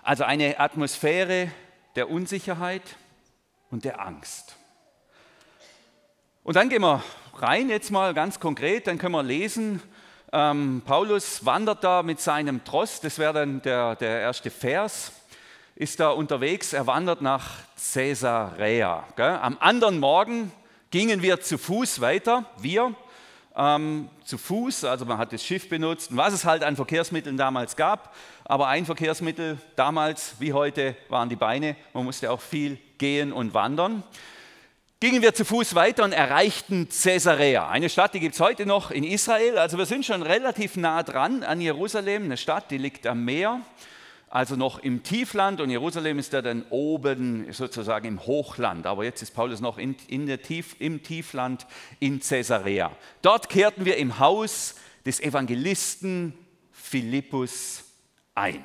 Also 0.03 0.25
eine 0.25 0.61
Atmosphäre 0.61 1.51
der 1.97 2.11
Unsicherheit, 2.11 2.97
und 3.75 3.85
der 3.85 4.01
Angst. 4.01 4.55
Und 6.45 6.55
dann 6.55 6.69
gehen 6.69 6.83
wir 6.83 7.03
rein 7.35 7.69
jetzt 7.69 7.91
mal 7.91 8.15
ganz 8.15 8.39
konkret, 8.39 8.87
dann 8.87 8.99
können 8.99 9.17
wir 9.17 9.25
lesen, 9.25 9.83
ähm, 10.33 10.81
Paulus 10.87 11.45
wandert 11.45 11.83
da 11.83 12.05
mit 12.05 12.21
seinem 12.21 12.63
Tross, 12.63 13.01
das 13.01 13.19
wäre 13.19 13.33
dann 13.33 13.61
der, 13.63 13.97
der 13.97 14.21
erste 14.21 14.53
Vers, 14.53 15.11
ist 15.75 15.99
da 15.99 16.11
unterwegs, 16.11 16.73
er 16.73 16.87
wandert 16.87 17.21
nach 17.21 17.51
Caesarea. 17.93 19.09
Gell? 19.17 19.39
Am 19.43 19.57
anderen 19.59 19.99
Morgen 19.99 20.53
gingen 20.93 21.21
wir 21.21 21.41
zu 21.41 21.59
Fuß 21.59 22.01
weiter, 22.01 22.45
wir 22.59 22.95
ähm, 23.57 24.09
zu 24.25 24.39
Fuß, 24.39 24.85
also 24.85 25.05
man 25.05 25.19
hat 25.19 25.33
das 25.33 25.45
Schiff 25.45 25.69
benutzt, 25.69 26.17
was 26.17 26.33
es 26.33 26.45
halt 26.45 26.63
an 26.63 26.77
Verkehrsmitteln 26.77 27.37
damals 27.37 27.75
gab. 27.75 28.15
Aber 28.45 28.69
ein 28.69 28.87
Verkehrsmittel 28.87 29.59
damals 29.75 30.37
wie 30.39 30.53
heute 30.53 30.97
waren 31.09 31.29
die 31.29 31.37
Beine. 31.37 31.77
Man 31.93 32.05
musste 32.05 32.31
auch 32.31 32.41
viel 32.41 32.79
gehen 32.99 33.33
und 33.33 33.55
wandern. 33.55 34.03
Gingen 35.01 35.23
wir 35.23 35.35
zu 35.35 35.45
Fuß 35.45 35.75
weiter 35.75 36.05
und 36.05 36.13
erreichten 36.13 36.89
Caesarea, 36.89 37.69
eine 37.69 37.91
Stadt, 37.91 38.15
die 38.15 38.21
gibt 38.21 38.35
es 38.35 38.41
heute 38.41 38.65
noch 38.65 38.91
in 38.91 39.05
Israel. 39.05 39.59
Also 39.59 39.77
wir 39.77 39.87
sind 39.87 40.07
schon 40.07 40.23
relativ 40.23 40.77
nah 40.77 41.03
dran 41.03 41.43
an 41.43 41.61
Jerusalem, 41.61 42.25
eine 42.25 42.37
Stadt, 42.37 42.71
die 42.71 42.79
liegt 42.79 43.07
am 43.07 43.25
Meer 43.25 43.61
also 44.35 44.57
noch 44.57 44.81
im 44.81 45.05
Tiefland 45.05 45.61
und 45.61 45.71
Jerusalem 45.71 46.19
ist 46.19 46.33
ja 46.33 46.43
dann 46.43 46.65
oben 46.71 47.53
sozusagen 47.53 48.09
im 48.09 48.27
Hochland. 48.27 48.85
Aber 48.85 49.05
jetzt 49.05 49.23
ist 49.23 49.33
Paulus 49.33 49.61
noch 49.61 49.79
in, 49.79 49.95
in 50.09 50.27
der 50.27 50.43
Tief, 50.43 50.75
im 50.81 51.05
Tiefland 51.05 51.69
in 52.01 52.19
Caesarea. 52.19 52.91
Dort 53.23 53.49
kehrten 53.49 53.85
wir 53.85 53.97
im 53.97 54.19
Haus 54.19 54.75
des 55.07 55.21
Evangelisten 55.21 56.37
Philippus 56.73 57.84
ein. 58.35 58.65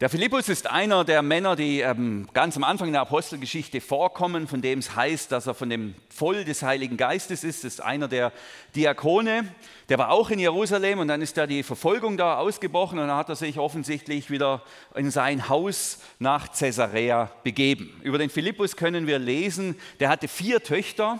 Der 0.00 0.08
Philippus 0.08 0.48
ist 0.48 0.70
einer 0.70 1.04
der 1.04 1.22
Männer, 1.22 1.56
die 1.56 1.80
ähm, 1.80 2.28
ganz 2.32 2.56
am 2.56 2.62
Anfang 2.62 2.92
der 2.92 3.00
Apostelgeschichte 3.00 3.80
vorkommen, 3.80 4.46
von 4.46 4.62
dem 4.62 4.78
es 4.78 4.94
heißt, 4.94 5.32
dass 5.32 5.48
er 5.48 5.54
von 5.54 5.68
dem 5.68 5.96
Voll 6.08 6.44
des 6.44 6.62
Heiligen 6.62 6.96
Geistes 6.96 7.42
ist. 7.42 7.64
Das 7.64 7.72
ist 7.72 7.80
einer 7.80 8.06
der 8.06 8.32
Diakone. 8.76 9.52
Der 9.88 9.98
war 9.98 10.12
auch 10.12 10.30
in 10.30 10.38
Jerusalem 10.38 11.00
und 11.00 11.08
dann 11.08 11.20
ist 11.20 11.36
da 11.36 11.48
die 11.48 11.64
Verfolgung 11.64 12.16
da 12.16 12.38
ausgebrochen 12.38 13.00
und 13.00 13.08
dann 13.08 13.16
hat 13.16 13.28
er 13.28 13.34
sich 13.34 13.58
offensichtlich 13.58 14.30
wieder 14.30 14.62
in 14.94 15.10
sein 15.10 15.48
Haus 15.48 15.98
nach 16.20 16.52
Caesarea 16.56 17.32
begeben. 17.42 18.00
Über 18.04 18.18
den 18.18 18.30
Philippus 18.30 18.76
können 18.76 19.08
wir 19.08 19.18
lesen, 19.18 19.74
der 19.98 20.10
hatte 20.10 20.28
vier 20.28 20.62
Töchter 20.62 21.18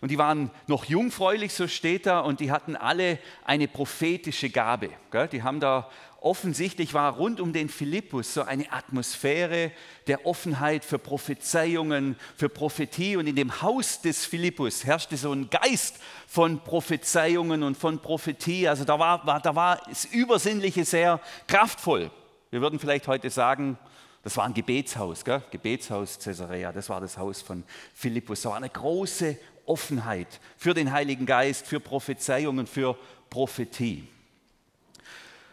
und 0.00 0.10
die 0.10 0.18
waren 0.18 0.50
noch 0.66 0.84
jungfräulich, 0.84 1.52
so 1.52 1.68
steht 1.68 2.06
da, 2.06 2.20
und 2.20 2.40
die 2.40 2.50
hatten 2.50 2.76
alle 2.76 3.18
eine 3.44 3.68
prophetische 3.68 4.50
Gabe. 4.50 4.90
Die 5.32 5.42
haben 5.42 5.60
da 5.60 5.88
offensichtlich 6.24 6.94
war 6.94 7.16
rund 7.16 7.38
um 7.38 7.52
den 7.52 7.68
Philippus 7.68 8.34
so 8.34 8.42
eine 8.42 8.72
Atmosphäre 8.72 9.70
der 10.06 10.24
Offenheit 10.24 10.84
für 10.84 10.98
Prophezeiungen, 10.98 12.16
für 12.36 12.48
Prophetie. 12.48 13.16
Und 13.16 13.26
in 13.26 13.36
dem 13.36 13.60
Haus 13.60 14.00
des 14.00 14.24
Philippus 14.24 14.84
herrschte 14.84 15.18
so 15.18 15.32
ein 15.32 15.50
Geist 15.50 15.98
von 16.26 16.60
Prophezeiungen 16.60 17.62
und 17.62 17.76
von 17.76 17.98
Prophetie. 17.98 18.66
Also 18.66 18.84
da 18.84 18.98
war, 18.98 19.26
war, 19.26 19.40
da 19.40 19.54
war 19.54 19.82
das 19.86 20.06
Übersinnliche 20.06 20.84
sehr 20.86 21.20
kraftvoll. 21.46 22.10
Wir 22.50 22.62
würden 22.62 22.78
vielleicht 22.78 23.06
heute 23.06 23.28
sagen, 23.28 23.78
das 24.22 24.38
war 24.38 24.46
ein 24.46 24.54
Gebetshaus, 24.54 25.22
gell? 25.22 25.42
Gebetshaus 25.50 26.18
Caesarea, 26.18 26.72
das 26.72 26.88
war 26.88 27.02
das 27.02 27.18
Haus 27.18 27.42
von 27.42 27.62
Philippus. 27.92 28.40
Da 28.40 28.50
war 28.50 28.56
eine 28.56 28.70
große 28.70 29.36
Offenheit 29.66 30.40
für 30.56 30.74
den 30.74 30.92
Heiligen 30.92 31.26
Geist, 31.26 31.66
für 31.66 31.80
Prophezeiungen, 31.80 32.66
für 32.66 32.96
Prophetie. 33.30 34.06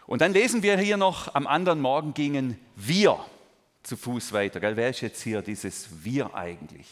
Und 0.08 0.22
dann 0.22 0.34
lesen 0.34 0.62
wir 0.62 0.78
hier 0.78 0.98
noch, 0.98 1.34
am 1.36 1.48
anderen 1.48 1.80
Morgen 1.80 2.14
gingen 2.14 2.60
wir 2.76 3.24
zu 3.84 3.98
Fuß 3.98 4.34
weiter. 4.34 4.60
Gell? 4.60 4.76
Wer 4.76 4.90
ist 4.90 5.02
jetzt 5.02 5.22
hier 5.22 5.42
dieses 5.42 6.04
Wir 6.04 6.36
eigentlich? 6.36 6.88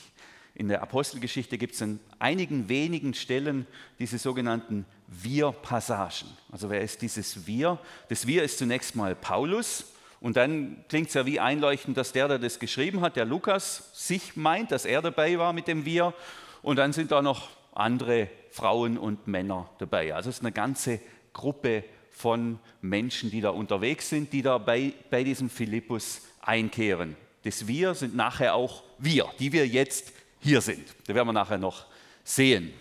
In 0.56 0.68
der 0.68 0.82
Apostelgeschichte 0.82 1.58
gibt 1.58 1.76
es 1.76 1.82
an 1.82 2.00
einigen 2.18 2.68
wenigen 2.68 3.14
Stellen 3.14 3.66
diese 3.98 4.18
sogenannten 4.18 4.86
Wir-Passagen. 5.08 6.28
Also 6.52 6.70
wer 6.70 6.82
ist 6.82 7.02
dieses 7.02 7.48
Wir? 7.48 7.80
Das 8.10 8.28
Wir 8.28 8.44
ist 8.44 8.58
zunächst 8.58 8.96
mal 8.96 9.16
Paulus. 9.16 9.94
Und 10.22 10.36
dann 10.36 10.84
klingt 10.90 11.08
es 11.08 11.14
ja 11.14 11.26
wie 11.26 11.40
einleuchtend, 11.40 11.96
dass 11.96 12.12
der, 12.12 12.28
der 12.28 12.40
das 12.40 12.60
geschrieben 12.60 13.02
hat, 13.02 13.16
der 13.16 13.26
Lukas, 13.26 13.90
sich 13.94 14.36
meint, 14.36 14.72
dass 14.72 14.86
er 14.86 15.02
dabei 15.02 15.38
war 15.40 15.54
mit 15.54 15.68
dem 15.68 15.86
Wir. 15.86 16.14
Und 16.62 16.78
dann 16.78 16.94
sind 16.94 17.12
da 17.12 17.22
noch 17.22 17.50
andere 17.74 18.30
Frauen 18.52 18.98
und 18.98 19.28
Männer 19.28 19.70
dabei. 19.78 20.14
Also 20.14 20.30
es 20.30 20.38
ist 20.38 20.42
eine 20.42 20.52
ganze 20.52 21.00
Gruppe 21.34 21.84
von 22.12 22.60
Menschen, 22.82 23.32
die 23.32 23.42
da 23.42 23.50
unterwegs 23.50 24.10
sind, 24.10 24.34
die 24.34 24.42
da 24.42 24.58
bei, 24.58 24.94
bei 25.10 25.24
diesem 25.24 25.50
Philippus 25.50 26.22
einkehren. 26.42 27.16
Das 27.44 27.68
Wir 27.68 27.94
sind 27.94 28.16
nachher 28.16 28.56
auch 28.56 28.84
wir, 28.98 29.30
die 29.40 29.54
wir 29.54 29.66
jetzt 29.66 30.12
hier 30.40 30.60
sind. 30.62 30.86
Da 31.08 31.16
werden 31.16 31.28
wir 31.28 31.34
nachher 31.34 31.58
noch 31.58 31.86
sehen. 32.24 32.74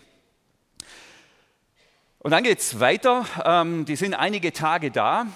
Und 2.18 2.32
dann 2.32 2.42
geht 2.42 2.58
es 2.58 2.80
weiter. 2.80 3.24
Ähm, 3.44 3.84
die 3.84 3.94
sind 3.94 4.14
einige 4.14 4.52
Tage 4.52 4.90
da. 4.90 5.26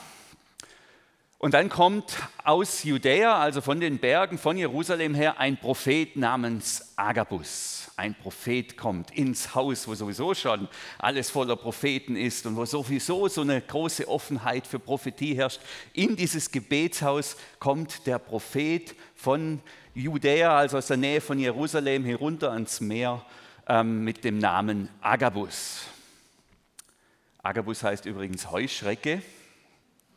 Und 1.38 1.54
dann 1.54 1.68
kommt 1.68 2.16
aus 2.42 2.82
Judäa, 2.82 3.38
also 3.38 3.60
von 3.60 3.78
den 3.80 3.98
Bergen, 3.98 4.38
von 4.38 4.56
Jerusalem 4.56 5.14
her, 5.14 5.38
ein 5.38 5.56
Prophet 5.56 6.16
namens 6.16 6.92
Agabus 6.96 7.81
ein 8.02 8.16
Prophet 8.16 8.76
kommt 8.76 9.12
ins 9.12 9.54
Haus, 9.54 9.86
wo 9.86 9.94
sowieso 9.94 10.34
schon 10.34 10.66
alles 10.98 11.30
voller 11.30 11.54
Propheten 11.54 12.16
ist 12.16 12.44
und 12.46 12.56
wo 12.56 12.64
sowieso 12.64 13.28
so 13.28 13.42
eine 13.42 13.60
große 13.60 14.08
Offenheit 14.08 14.66
für 14.66 14.80
Prophetie 14.80 15.36
herrscht, 15.36 15.60
in 15.92 16.16
dieses 16.16 16.50
Gebetshaus 16.50 17.36
kommt 17.60 18.04
der 18.08 18.18
Prophet 18.18 18.96
von 19.14 19.60
Judäa, 19.94 20.58
also 20.58 20.78
aus 20.78 20.88
der 20.88 20.96
Nähe 20.96 21.20
von 21.20 21.38
Jerusalem, 21.38 22.04
herunter 22.04 22.50
ans 22.50 22.80
Meer 22.80 23.24
ähm, 23.68 24.02
mit 24.02 24.24
dem 24.24 24.38
Namen 24.38 24.88
Agabus. 25.00 25.82
Agabus 27.40 27.84
heißt 27.84 28.04
übrigens 28.06 28.50
Heuschrecke, 28.50 29.22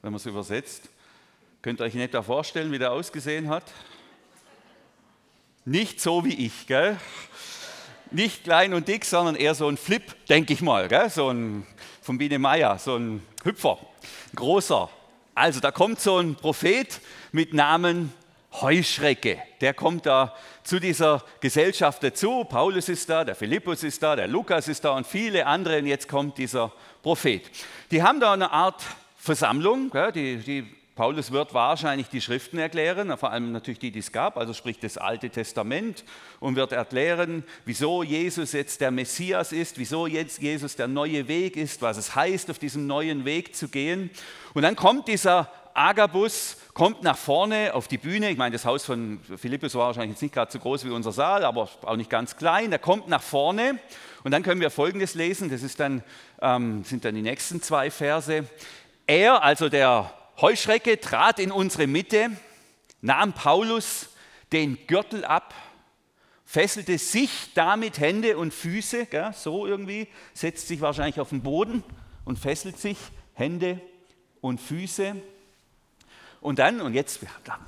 wenn 0.01 0.11
man 0.11 0.15
es 0.15 0.25
übersetzt. 0.25 0.89
Könnt 1.61 1.81
ihr 1.81 1.83
euch 1.83 1.93
nicht 1.93 2.15
da 2.15 2.23
vorstellen, 2.23 2.71
wie 2.71 2.79
der 2.79 2.91
ausgesehen 2.91 3.47
hat? 3.47 3.71
Nicht 5.65 6.01
so 6.01 6.25
wie 6.25 6.33
ich, 6.33 6.65
gell? 6.65 6.97
Nicht 8.15 8.45
klein 8.45 8.73
und 8.73 8.87
dick, 8.87 9.05
sondern 9.05 9.35
eher 9.35 9.53
so 9.55 9.67
ein 9.67 9.77
Flip, 9.77 10.03
denke 10.27 10.53
ich 10.53 10.61
mal, 10.61 10.87
gell? 10.87 11.09
so 11.09 11.29
ein 11.29 11.67
von 12.01 12.17
Biene 12.17 12.39
Meier, 12.39 12.77
so 12.77 12.95
ein 12.95 13.25
Hüpfer, 13.43 13.79
großer. 14.35 14.89
Also 15.33 15.59
da 15.59 15.71
kommt 15.71 15.99
so 15.99 16.19
ein 16.19 16.35
Prophet 16.35 17.01
mit 17.31 17.53
Namen 17.53 18.13
Heuschrecke. 18.61 19.41
Der 19.59 19.73
kommt 19.73 20.05
da 20.05 20.33
zu 20.63 20.79
dieser 20.79 21.23
Gesellschaft 21.41 22.03
dazu. 22.03 22.45
Paulus 22.45 22.89
ist 22.89 23.09
da, 23.09 23.25
der 23.25 23.35
Philippus 23.35 23.83
ist 23.83 24.01
da, 24.01 24.15
der 24.15 24.27
Lukas 24.27 24.67
ist 24.67 24.85
da 24.85 24.91
und 24.91 25.05
viele 25.05 25.45
andere. 25.45 25.79
Und 25.79 25.87
jetzt 25.87 26.07
kommt 26.07 26.37
dieser 26.37 26.71
Prophet. 27.01 27.41
Die 27.91 28.01
haben 28.01 28.19
da 28.19 28.33
eine 28.33 28.51
Art 28.51 28.81
Versammlung, 29.17 29.91
die, 30.13 30.37
die 30.37 30.75
Paulus 30.95 31.31
wird 31.31 31.53
wahrscheinlich 31.53 32.07
die 32.07 32.21
Schriften 32.21 32.57
erklären, 32.57 33.17
vor 33.17 33.31
allem 33.31 33.51
natürlich 33.51 33.79
die, 33.79 33.91
die 33.91 33.99
es 33.99 34.13
gab, 34.13 34.37
also 34.37 34.53
sprich 34.53 34.79
das 34.79 34.97
Alte 34.97 35.29
Testament, 35.29 36.05
und 36.39 36.55
wird 36.55 36.71
erklären, 36.71 37.43
wieso 37.65 38.01
Jesus 38.01 38.53
jetzt 38.53 38.79
der 38.79 38.91
Messias 38.91 39.51
ist, 39.51 39.77
wieso 39.77 40.07
jetzt 40.07 40.41
Jesus 40.41 40.77
der 40.77 40.87
neue 40.87 41.27
Weg 41.27 41.57
ist, 41.57 41.81
was 41.81 41.97
es 41.97 42.15
heißt, 42.15 42.49
auf 42.49 42.59
diesem 42.59 42.87
neuen 42.87 43.25
Weg 43.25 43.57
zu 43.57 43.67
gehen. 43.67 44.09
Und 44.53 44.61
dann 44.61 44.77
kommt 44.77 45.09
dieser 45.09 45.51
Agabus, 45.73 46.55
kommt 46.73 47.03
nach 47.03 47.17
vorne 47.17 47.73
auf 47.73 47.89
die 47.89 47.97
Bühne. 47.97 48.29
Ich 48.29 48.37
meine, 48.37 48.53
das 48.53 48.63
Haus 48.63 48.85
von 48.85 49.19
Philippus 49.35 49.75
war 49.75 49.87
wahrscheinlich 49.87 50.11
jetzt 50.11 50.21
nicht 50.21 50.33
gerade 50.33 50.49
so 50.49 50.59
groß 50.59 50.85
wie 50.85 50.91
unser 50.91 51.11
Saal, 51.11 51.43
aber 51.43 51.67
auch 51.81 51.97
nicht 51.97 52.09
ganz 52.09 52.37
klein. 52.37 52.71
Er 52.71 52.79
kommt 52.79 53.09
nach 53.09 53.21
vorne 53.21 53.79
und 54.23 54.31
dann 54.31 54.43
können 54.43 54.61
wir 54.61 54.69
Folgendes 54.69 55.13
lesen, 55.13 55.49
das 55.49 55.75
dann, 55.75 56.03
ähm, 56.41 56.85
sind 56.85 57.03
dann 57.03 57.15
die 57.15 57.21
nächsten 57.21 57.61
zwei 57.61 57.91
Verse. 57.91 58.45
Er, 59.05 59.43
also 59.43 59.67
der 59.67 60.09
Heuschrecke 60.41 60.99
trat 60.99 61.39
in 61.39 61.51
unsere 61.51 61.87
Mitte, 61.87 62.29
nahm 63.01 63.33
Paulus 63.33 64.09
den 64.51 64.85
Gürtel 64.87 65.23
ab, 65.23 65.53
fesselte 66.43 66.97
sich 66.97 67.53
damit 67.53 67.99
Hände 67.99 68.37
und 68.37 68.53
Füße, 68.53 69.05
gell, 69.05 69.33
so 69.33 69.65
irgendwie, 69.65 70.07
setzt 70.33 70.67
sich 70.67 70.81
wahrscheinlich 70.81 71.19
auf 71.19 71.29
den 71.29 71.41
Boden 71.41 71.83
und 72.25 72.37
fesselt 72.37 72.77
sich 72.77 72.97
Hände 73.33 73.79
und 74.41 74.59
Füße. 74.59 75.15
Und 76.41 76.59
dann, 76.59 76.81
und 76.81 76.93
jetzt 76.93 77.21
da, 77.43 77.59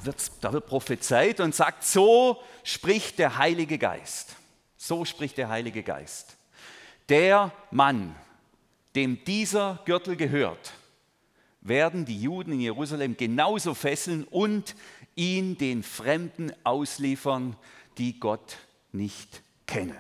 da 0.42 0.54
wird 0.54 0.68
prophezeit 0.68 1.40
und 1.40 1.56
sagt, 1.56 1.84
so 1.84 2.44
spricht 2.64 3.18
der 3.18 3.38
Heilige 3.38 3.78
Geist. 3.78 4.36
So 4.76 5.06
spricht 5.06 5.38
der 5.38 5.50
Heilige 5.50 5.84
Geist. 5.84 6.38
Der 7.10 7.52
Mann, 7.72 8.16
dem 8.94 9.24
dieser 9.24 9.80
Gürtel 9.86 10.16
gehört, 10.16 10.74
werden 11.68 12.06
die 12.06 12.22
Juden 12.22 12.54
in 12.54 12.60
Jerusalem 12.60 13.18
genauso 13.18 13.74
fesseln 13.74 14.24
und 14.26 14.76
ihn 15.16 15.58
den 15.58 15.84
Fremden 15.84 16.52
ausliefern, 16.64 17.56
die 17.98 18.20
Gott 18.20 18.58
nicht 18.92 19.42
kennen. 19.66 19.98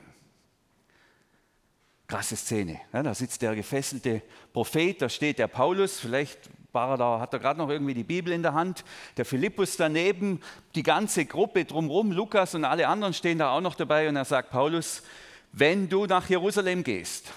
Krasse 2.07 2.37
Szene. 2.37 2.79
Ja, 2.93 3.03
da 3.03 3.13
sitzt 3.13 3.41
der 3.41 3.53
gefesselte 3.55 4.21
Prophet, 4.53 5.01
da 5.01 5.09
steht 5.09 5.39
der 5.39 5.47
Paulus, 5.47 5.99
vielleicht 5.99 6.49
war 6.71 6.91
er 6.91 6.97
da, 6.97 7.19
hat 7.19 7.33
er 7.33 7.39
gerade 7.39 7.57
noch 7.59 7.69
irgendwie 7.69 7.93
die 7.93 8.03
Bibel 8.03 8.31
in 8.31 8.43
der 8.43 8.53
Hand, 8.53 8.85
der 9.17 9.25
Philippus 9.25 9.75
daneben, 9.77 10.39
die 10.75 10.83
ganze 10.83 11.25
Gruppe 11.25 11.65
drumherum, 11.65 12.11
Lukas 12.11 12.55
und 12.55 12.63
alle 12.63 12.87
anderen 12.87 13.13
stehen 13.13 13.39
da 13.39 13.51
auch 13.51 13.61
noch 13.61 13.75
dabei 13.75 14.07
und 14.07 14.15
er 14.15 14.25
sagt, 14.25 14.51
Paulus, 14.51 15.03
wenn 15.51 15.89
du 15.89 16.05
nach 16.05 16.29
Jerusalem 16.29 16.83
gehst, 16.83 17.33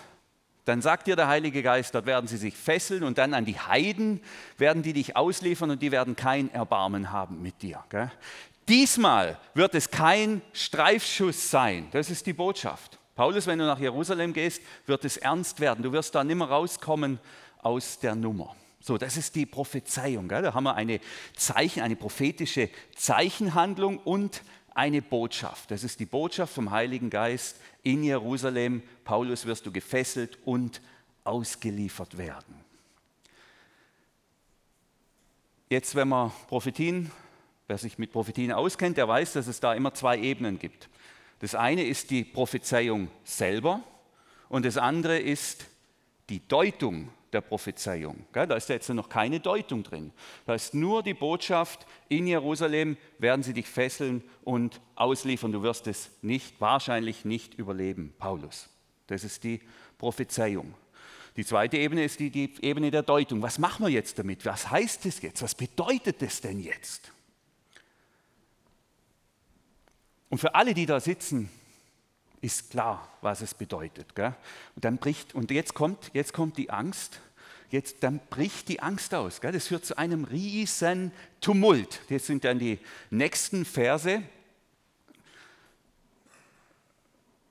dann 0.65 0.83
sagt 0.83 1.07
dir 1.07 1.17
der 1.17 1.29
Heilige 1.29 1.63
Geist, 1.63 1.95
dort 1.95 2.07
werden 2.07 2.27
sie 2.27 2.37
sich 2.37 2.57
fesseln 2.57 3.03
und 3.03 3.19
dann 3.19 3.35
an 3.35 3.45
die 3.45 3.59
Heiden 3.59 4.21
werden 4.59 4.83
die 4.83 4.93
dich 4.93 5.17
ausliefern 5.17 5.71
und 5.71 5.83
die 5.83 5.91
werden 5.91 6.17
kein 6.17 6.53
Erbarmen 6.53 7.13
haben 7.13 7.43
mit 7.43 7.63
dir. 7.63 7.85
Gell? 7.89 8.11
Diesmal 8.69 9.39
wird 9.55 9.75
es 9.75 9.91
kein 9.91 10.43
Streifschuss 10.53 11.51
sein. 11.51 11.89
Das 11.91 12.11
ist 12.11 12.27
die 12.27 12.33
Botschaft. 12.33 12.99
Paulus, 13.17 13.47
wenn 13.47 13.59
du 13.59 13.67
nach 13.67 13.81
Jerusalem 13.81 14.33
gehst, 14.33 14.63
wird 14.87 15.05
es 15.05 15.17
ernst 15.17 15.61
werden. 15.61 15.83
Du 15.83 15.93
wirst 15.93 16.15
da 16.15 16.23
nicht 16.23 16.37
mehr 16.37 16.49
rauskommen 16.49 17.19
aus 17.63 17.99
der 17.99 18.15
Nummer. 18.15 18.55
So, 18.81 18.97
das 18.97 19.17
ist 19.17 19.35
die 19.35 19.45
Prophezeiung. 19.45 20.29
Gell? 20.29 20.43
Da 20.43 20.55
haben 20.55 20.65
wir 20.65 20.75
eine 20.75 21.01
Zeichen, 21.37 21.83
eine 21.83 21.97
prophetische 21.97 22.71
Zeichenhandlung 22.97 23.99
und 23.99 24.43
eine 24.75 25.03
Botschaft. 25.03 25.71
Das 25.71 25.85
ist 25.85 26.01
die 26.01 26.07
Botschaft 26.07 26.55
vom 26.55 26.71
Heiligen 26.71 27.11
Geist 27.11 27.61
in 27.83 28.03
Jerusalem. 28.03 28.83
Paulus 29.05 29.47
wirst 29.47 29.67
du 29.67 29.73
gefesselt 29.73 30.39
und 30.45 30.81
ausgeliefert 31.25 32.19
werden. 32.19 32.55
Jetzt, 35.69 35.95
wenn 35.95 36.09
man 36.09 36.33
Prophetien, 36.49 37.11
wer 37.69 37.79
sich 37.79 37.99
mit 37.99 38.13
Prophetien 38.13 38.53
auskennt, 38.53 38.97
der 38.97 39.07
weiß, 39.07 39.35
dass 39.35 39.47
es 39.47 39.61
da 39.61 39.75
immer 39.75 39.95
zwei 39.95 40.19
Ebenen 40.19 40.59
gibt. 40.59 40.89
Das 41.39 41.55
eine 41.55 41.85
ist 41.85 42.11
die 42.11 42.25
Prophezeiung 42.25 43.09
selber 43.25 43.81
und 44.49 44.65
das 44.65 44.77
andere 44.77 45.19
ist 45.19 45.67
die 46.29 46.47
Deutung 46.47 47.11
der 47.33 47.41
Prophezeiung. 47.41 48.25
Da 48.33 48.45
ist 48.55 48.69
jetzt 48.69 48.89
noch 48.89 49.09
keine 49.09 49.41
Deutung 49.41 49.83
drin. 49.83 50.13
Da 50.47 50.55
ist 50.55 50.75
nur 50.75 51.03
die 51.03 51.15
Botschaft, 51.15 51.87
in 52.09 52.27
Jerusalem 52.27 52.97
werden 53.19 53.43
sie 53.43 53.53
dich 53.53 53.67
fesseln 53.67 54.23
und 54.43 54.81
ausliefern. 54.95 55.53
Du 55.53 55.63
wirst 55.63 55.87
es 55.87 56.11
nicht, 56.23 56.61
wahrscheinlich 56.61 57.25
nicht 57.25 57.55
überleben, 57.55 58.15
Paulus. 58.19 58.69
Das 59.07 59.25
ist 59.25 59.45
die 59.45 59.61
Prophezeiung. 59.99 60.75
Die 61.37 61.45
zweite 61.45 61.77
Ebene 61.77 62.05
ist 62.05 62.19
die, 62.21 62.31
die 62.31 62.53
Ebene 62.63 62.91
der 62.91 63.03
Deutung. 63.03 63.41
Was 63.43 63.59
machen 63.59 63.87
wir 63.87 63.91
jetzt 63.91 64.19
damit? 64.19 64.45
Was 64.45 64.71
heißt 64.71 65.07
es 65.07 65.23
jetzt? 65.23 65.43
Was 65.43 65.55
bedeutet 65.55 66.23
es 66.23 66.41
denn 66.41 66.61
jetzt? 66.61 67.13
Und 70.29 70.39
für 70.39 70.55
alle, 70.55 70.75
die 70.75 70.87
da 70.87 71.01
sitzen, 71.01 71.51
ist 72.41 72.71
klar, 72.71 73.09
was 73.21 73.41
es 73.41 73.55
bedeutet. 73.55 74.15
Gell? 74.15 74.35
Und 74.75 74.85
dann 74.85 74.99
bricht, 74.99 75.35
und 75.35 75.51
jetzt 75.51 75.75
kommt, 75.75 76.11
jetzt 76.13 76.33
kommt 76.33 76.57
die 76.57 76.71
Angst, 76.71 77.21
jetzt, 77.71 78.03
dann 78.03 78.21
bricht 78.31 78.69
die 78.69 78.81
Angst 78.81 79.15
aus. 79.15 79.41
Gell? 79.41 79.53
Das 79.53 79.67
führt 79.67 79.85
zu 79.85 79.97
einem 79.99 80.25
riesen 80.25 81.13
Tumult. 81.41 82.01
Das 82.09 82.27
sind 82.27 82.45
dann 82.45 82.59
die 82.59 82.79
nächsten 83.11 83.65
Verse. 83.65 84.23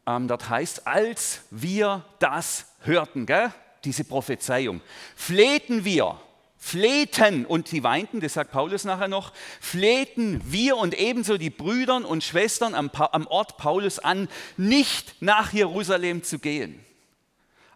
Ähm, 0.07 0.27
dort 0.27 0.49
heißt, 0.49 0.87
als 0.87 1.41
wir 1.51 2.05
das 2.19 2.65
hörten, 2.81 3.25
gell? 3.25 3.53
diese 3.83 4.03
Prophezeiung, 4.03 4.81
flehten 5.15 5.85
wir 5.85 6.19
flehten, 6.59 7.45
und 7.45 7.69
sie 7.69 7.83
weinten, 7.83 8.19
das 8.19 8.33
sagt 8.33 8.51
Paulus 8.51 8.83
nachher 8.83 9.07
noch, 9.07 9.31
flehten 9.61 10.41
wir 10.45 10.75
und 10.77 10.93
ebenso 10.93 11.37
die 11.37 11.49
Brüder 11.49 12.07
und 12.07 12.23
Schwestern 12.23 12.75
am, 12.75 12.91
am 12.93 13.25
Ort 13.27 13.57
Paulus 13.57 13.97
an, 13.97 14.27
nicht 14.57 15.15
nach 15.21 15.53
Jerusalem 15.53 16.21
zu 16.21 16.37
gehen. 16.37 16.83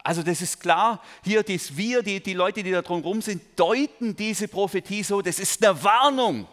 Also 0.03 0.21
das 0.21 0.41
ist 0.41 0.59
klar, 0.59 1.01
hier 1.23 1.43
dies 1.43 1.77
wir, 1.77 2.03
die, 2.03 2.21
die 2.21 2.33
Leute, 2.33 2.61
die 2.61 2.71
da 2.71 2.81
drumherum 2.81 3.21
sind, 3.21 3.41
deuten 3.55 4.17
diese 4.17 4.49
Prophetie 4.49 5.01
so, 5.01 5.21
das 5.21 5.39
ist 5.39 5.65
eine 5.65 5.81
Warnung. 5.81 6.45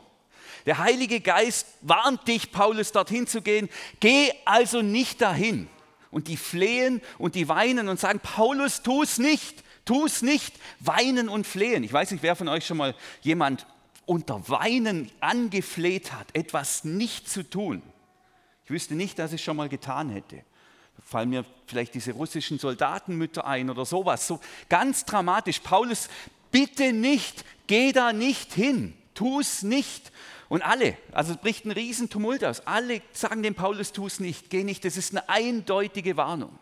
Der 0.67 0.79
Heilige 0.79 1.21
Geist 1.21 1.67
warnt 1.81 2.29
dich, 2.29 2.53
Paulus, 2.53 2.93
dorthin 2.93 3.27
zu 3.27 3.43
gehen. 3.43 3.69
Geh 3.99 4.31
also 4.45 4.83
nicht 4.83 5.21
dahin. 5.21 5.69
Und 6.13 6.29
die 6.29 6.37
flehen 6.37 7.01
und 7.19 7.35
die 7.35 7.49
weinen 7.49 7.89
und 7.89 7.99
sagen, 7.99 8.21
Paulus, 8.21 8.83
tu 8.83 9.03
es 9.03 9.19
nicht. 9.19 9.65
Tu 9.91 10.07
es 10.07 10.23
nicht, 10.23 10.55
weinen 10.79 11.29
und 11.29 11.49
flehen. 11.49 11.83
Ich 11.83 11.93
weiß 11.93 12.13
nicht, 12.13 12.23
wer 12.23 12.37
von 12.37 12.47
euch 12.47 12.65
schon 12.65 12.77
mal 12.77 12.95
jemand 13.23 13.67
unter 14.07 14.49
Weinen 14.49 15.11
angefleht 15.19 16.13
hat, 16.13 16.29
etwas 16.33 16.85
nicht 16.85 17.29
zu 17.29 17.43
tun. 17.43 17.83
Ich 18.65 18.71
wüsste 18.71 18.95
nicht, 18.95 19.19
dass 19.19 19.33
ich 19.33 19.41
es 19.41 19.45
schon 19.45 19.57
mal 19.57 19.69
getan 19.69 20.09
hätte. 20.09 20.37
Da 20.37 21.03
fallen 21.05 21.31
mir 21.31 21.45
vielleicht 21.67 21.93
diese 21.97 22.13
russischen 22.13 22.61
Soldatenmütter 22.61 23.45
ein 23.45 23.69
oder 23.69 23.85
sowas. 23.85 24.29
So 24.29 24.39
ganz 24.69 25.07
dramatisch. 25.07 25.59
Paulus, 25.59 26.09
bitte 26.53 26.93
nicht, 26.93 27.45
geh 27.67 27.91
da 27.91 28.13
nicht 28.13 28.53
hin, 28.53 28.95
tu 29.15 29.41
es 29.41 29.65
nicht. 29.65 30.13
Und 30.49 30.63
alle, 30.63 30.97
also 31.11 31.33
es 31.33 31.39
bricht 31.39 31.65
ein 31.65 31.73
Riesentumult 31.73 32.45
aus. 32.45 32.65
Alle 32.65 33.03
sagen 33.11 33.43
dem 33.43 33.57
Paulus, 33.57 33.91
tu 33.91 34.07
es 34.07 34.21
nicht, 34.21 34.51
geh 34.51 34.63
nicht. 34.63 34.85
Das 34.85 34.97
ist 34.97 35.11
eine 35.11 35.29
eindeutige 35.29 36.17
Warnung. 36.17 36.57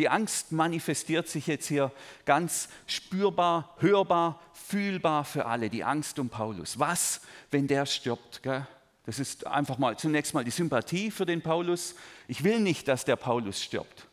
Die 0.00 0.08
Angst 0.08 0.50
manifestiert 0.50 1.28
sich 1.28 1.46
jetzt 1.46 1.66
hier 1.66 1.92
ganz 2.24 2.70
spürbar, 2.86 3.76
hörbar, 3.80 4.40
fühlbar 4.54 5.26
für 5.26 5.44
alle. 5.44 5.68
Die 5.68 5.84
Angst 5.84 6.18
um 6.18 6.30
Paulus. 6.30 6.78
Was, 6.78 7.20
wenn 7.50 7.66
der 7.66 7.84
stirbt? 7.84 8.42
Gell? 8.42 8.66
Das 9.04 9.18
ist 9.18 9.46
einfach 9.46 9.76
mal 9.76 9.98
zunächst 9.98 10.32
mal 10.32 10.42
die 10.42 10.52
Sympathie 10.52 11.10
für 11.10 11.26
den 11.26 11.42
Paulus. 11.42 11.96
Ich 12.28 12.44
will 12.44 12.60
nicht, 12.60 12.88
dass 12.88 13.04
der 13.04 13.16
Paulus 13.16 13.62
stirbt. 13.62 14.06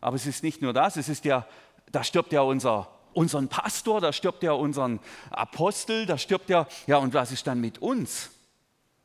Aber 0.00 0.14
es 0.14 0.24
ist 0.24 0.44
nicht 0.44 0.62
nur 0.62 0.72
das, 0.72 0.96
es 0.96 1.08
ist 1.08 1.24
ja, 1.24 1.48
da 1.90 2.04
stirbt 2.04 2.32
ja 2.32 2.42
unser, 2.42 2.88
unseren 3.12 3.48
Pastor, 3.48 4.00
da 4.00 4.12
stirbt 4.12 4.44
ja 4.44 4.52
unseren 4.52 5.00
Apostel, 5.30 6.06
da 6.06 6.16
stirbt 6.16 6.48
ja, 6.48 6.68
ja, 6.86 6.98
und 6.98 7.12
was 7.12 7.32
ist 7.32 7.48
dann 7.48 7.60
mit 7.60 7.78
uns? 7.78 8.30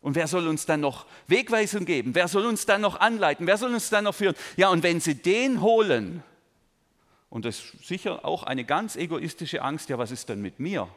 Und 0.02 0.16
wer 0.16 0.28
soll 0.28 0.48
uns 0.48 0.66
dann 0.66 0.80
noch 0.80 1.06
Wegweisung 1.28 1.86
geben? 1.86 2.16
Wer 2.16 2.28
soll 2.28 2.46
uns 2.46 2.66
dann 2.66 2.82
noch 2.82 3.00
anleiten? 3.00 3.48
Wer 3.48 3.58
soll 3.58 3.74
uns 3.74 3.90
dann 3.90 4.06
noch 4.06 4.16
führen? 4.16 4.36
Ja, 4.56 4.70
und 4.70 4.82
wenn 4.84 5.02
sie 5.02 5.16
den 5.16 5.62
holen, 5.62 6.24
und 7.30 7.46
das 7.46 7.60
ist 7.60 7.88
sicher 7.88 8.24
auch 8.26 8.44
eine 8.44 8.64
ganz 8.64 8.96
egoistische 8.96 9.62
Angst, 9.62 9.90
ja, 9.90 9.98
was 9.98 10.12
ist 10.12 10.30
dann 10.30 10.42
mit 10.42 10.60
mir? 10.60 10.88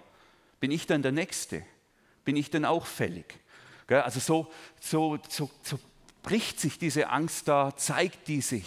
Bin 0.61 0.71
ich 0.71 0.87
dann 0.87 1.03
der 1.03 1.13
Nächste? 1.13 1.65
Bin 2.25 2.37
ich 2.37 2.51
dann 2.51 2.65
auch 2.65 2.87
fällig? 2.87 3.39
Also 3.89 4.21
so, 4.21 4.53
so, 4.81 5.19
so, 5.29 5.51
so 5.63 5.79
bricht 6.23 6.61
sich 6.61 6.79
diese 6.79 7.11
Angst 7.11 7.49
da, 7.49 7.77
zeigt 7.77 8.29
die 8.29 8.41
sich, 8.41 8.67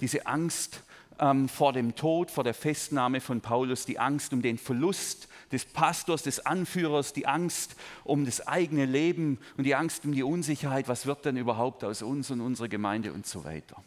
diese 0.00 0.26
Angst 0.26 0.82
ähm, 1.18 1.48
vor 1.48 1.72
dem 1.72 1.94
Tod, 1.94 2.30
vor 2.30 2.44
der 2.44 2.54
Festnahme 2.54 3.20
von 3.20 3.40
Paulus, 3.40 3.86
die 3.86 3.98
Angst 3.98 4.32
um 4.32 4.42
den 4.42 4.58
Verlust 4.58 5.28
des 5.52 5.64
Pastors, 5.64 6.22
des 6.22 6.44
Anführers, 6.44 7.12
die 7.12 7.26
Angst 7.26 7.76
um 8.04 8.24
das 8.24 8.46
eigene 8.46 8.84
Leben 8.84 9.38
und 9.56 9.64
die 9.64 9.74
Angst 9.74 10.04
um 10.04 10.12
die 10.12 10.22
Unsicherheit, 10.22 10.88
was 10.88 11.06
wird 11.06 11.24
denn 11.24 11.36
überhaupt 11.36 11.84
aus 11.84 12.02
uns 12.02 12.30
und 12.30 12.40
unserer 12.40 12.68
Gemeinde 12.68 13.12
und 13.12 13.26
so 13.26 13.44
weiter. 13.44 13.82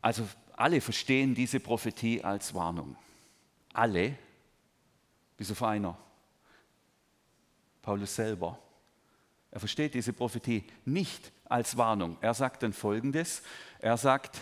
Also 0.00 0.26
alle 0.56 0.80
verstehen 0.80 1.34
diese 1.34 1.60
Prophetie 1.60 2.22
als 2.22 2.54
Warnung. 2.54 2.96
Alle, 3.72 4.16
bis 5.36 5.50
auf 5.50 5.62
einer. 5.62 5.96
Paulus 7.80 8.14
selber. 8.14 8.58
Er 9.50 9.60
versteht 9.60 9.94
diese 9.94 10.12
Prophetie 10.12 10.64
nicht 10.84 11.32
als 11.44 11.76
Warnung. 11.76 12.16
Er 12.20 12.34
sagt 12.34 12.62
dann 12.62 12.72
Folgendes. 12.72 13.42
Er 13.80 13.96
sagt, 13.96 14.40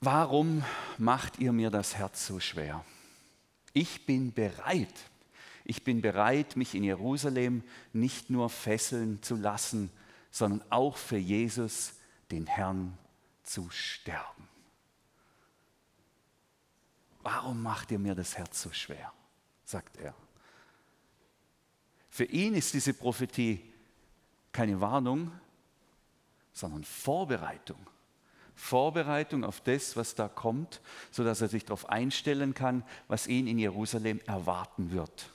warum 0.00 0.64
macht 0.98 1.38
ihr 1.38 1.52
mir 1.52 1.70
das 1.70 1.96
Herz 1.96 2.26
so 2.26 2.40
schwer? 2.40 2.84
Ich 3.72 4.06
bin 4.06 4.32
bereit. 4.32 5.10
Ich 5.64 5.84
bin 5.84 6.02
bereit, 6.02 6.56
mich 6.56 6.74
in 6.74 6.84
Jerusalem 6.84 7.62
nicht 7.92 8.30
nur 8.30 8.50
fesseln 8.50 9.22
zu 9.22 9.36
lassen, 9.36 9.90
sondern 10.30 10.62
auch 10.70 10.96
für 10.96 11.18
Jesus, 11.18 11.94
den 12.30 12.46
Herrn, 12.46 12.98
zu 13.42 13.70
sterben. 13.70 14.48
Warum 17.22 17.62
macht 17.62 17.90
ihr 17.90 17.98
mir 17.98 18.14
das 18.14 18.36
Herz 18.36 18.62
so 18.62 18.72
schwer? 18.72 19.12
sagt 19.64 19.96
er. 19.96 20.14
Für 22.10 22.24
ihn 22.24 22.54
ist 22.54 22.74
diese 22.74 22.92
Prophetie 22.92 23.72
keine 24.52 24.80
Warnung, 24.80 25.32
sondern 26.52 26.84
Vorbereitung. 26.84 27.78
Vorbereitung 28.62 29.42
auf 29.42 29.60
das, 29.60 29.96
was 29.96 30.14
da 30.14 30.28
kommt, 30.28 30.80
sodass 31.10 31.40
er 31.40 31.48
sich 31.48 31.64
darauf 31.64 31.88
einstellen 31.88 32.54
kann, 32.54 32.84
was 33.08 33.26
ihn 33.26 33.48
in 33.48 33.58
Jerusalem 33.58 34.20
erwarten 34.24 34.92
wird. 34.92 35.30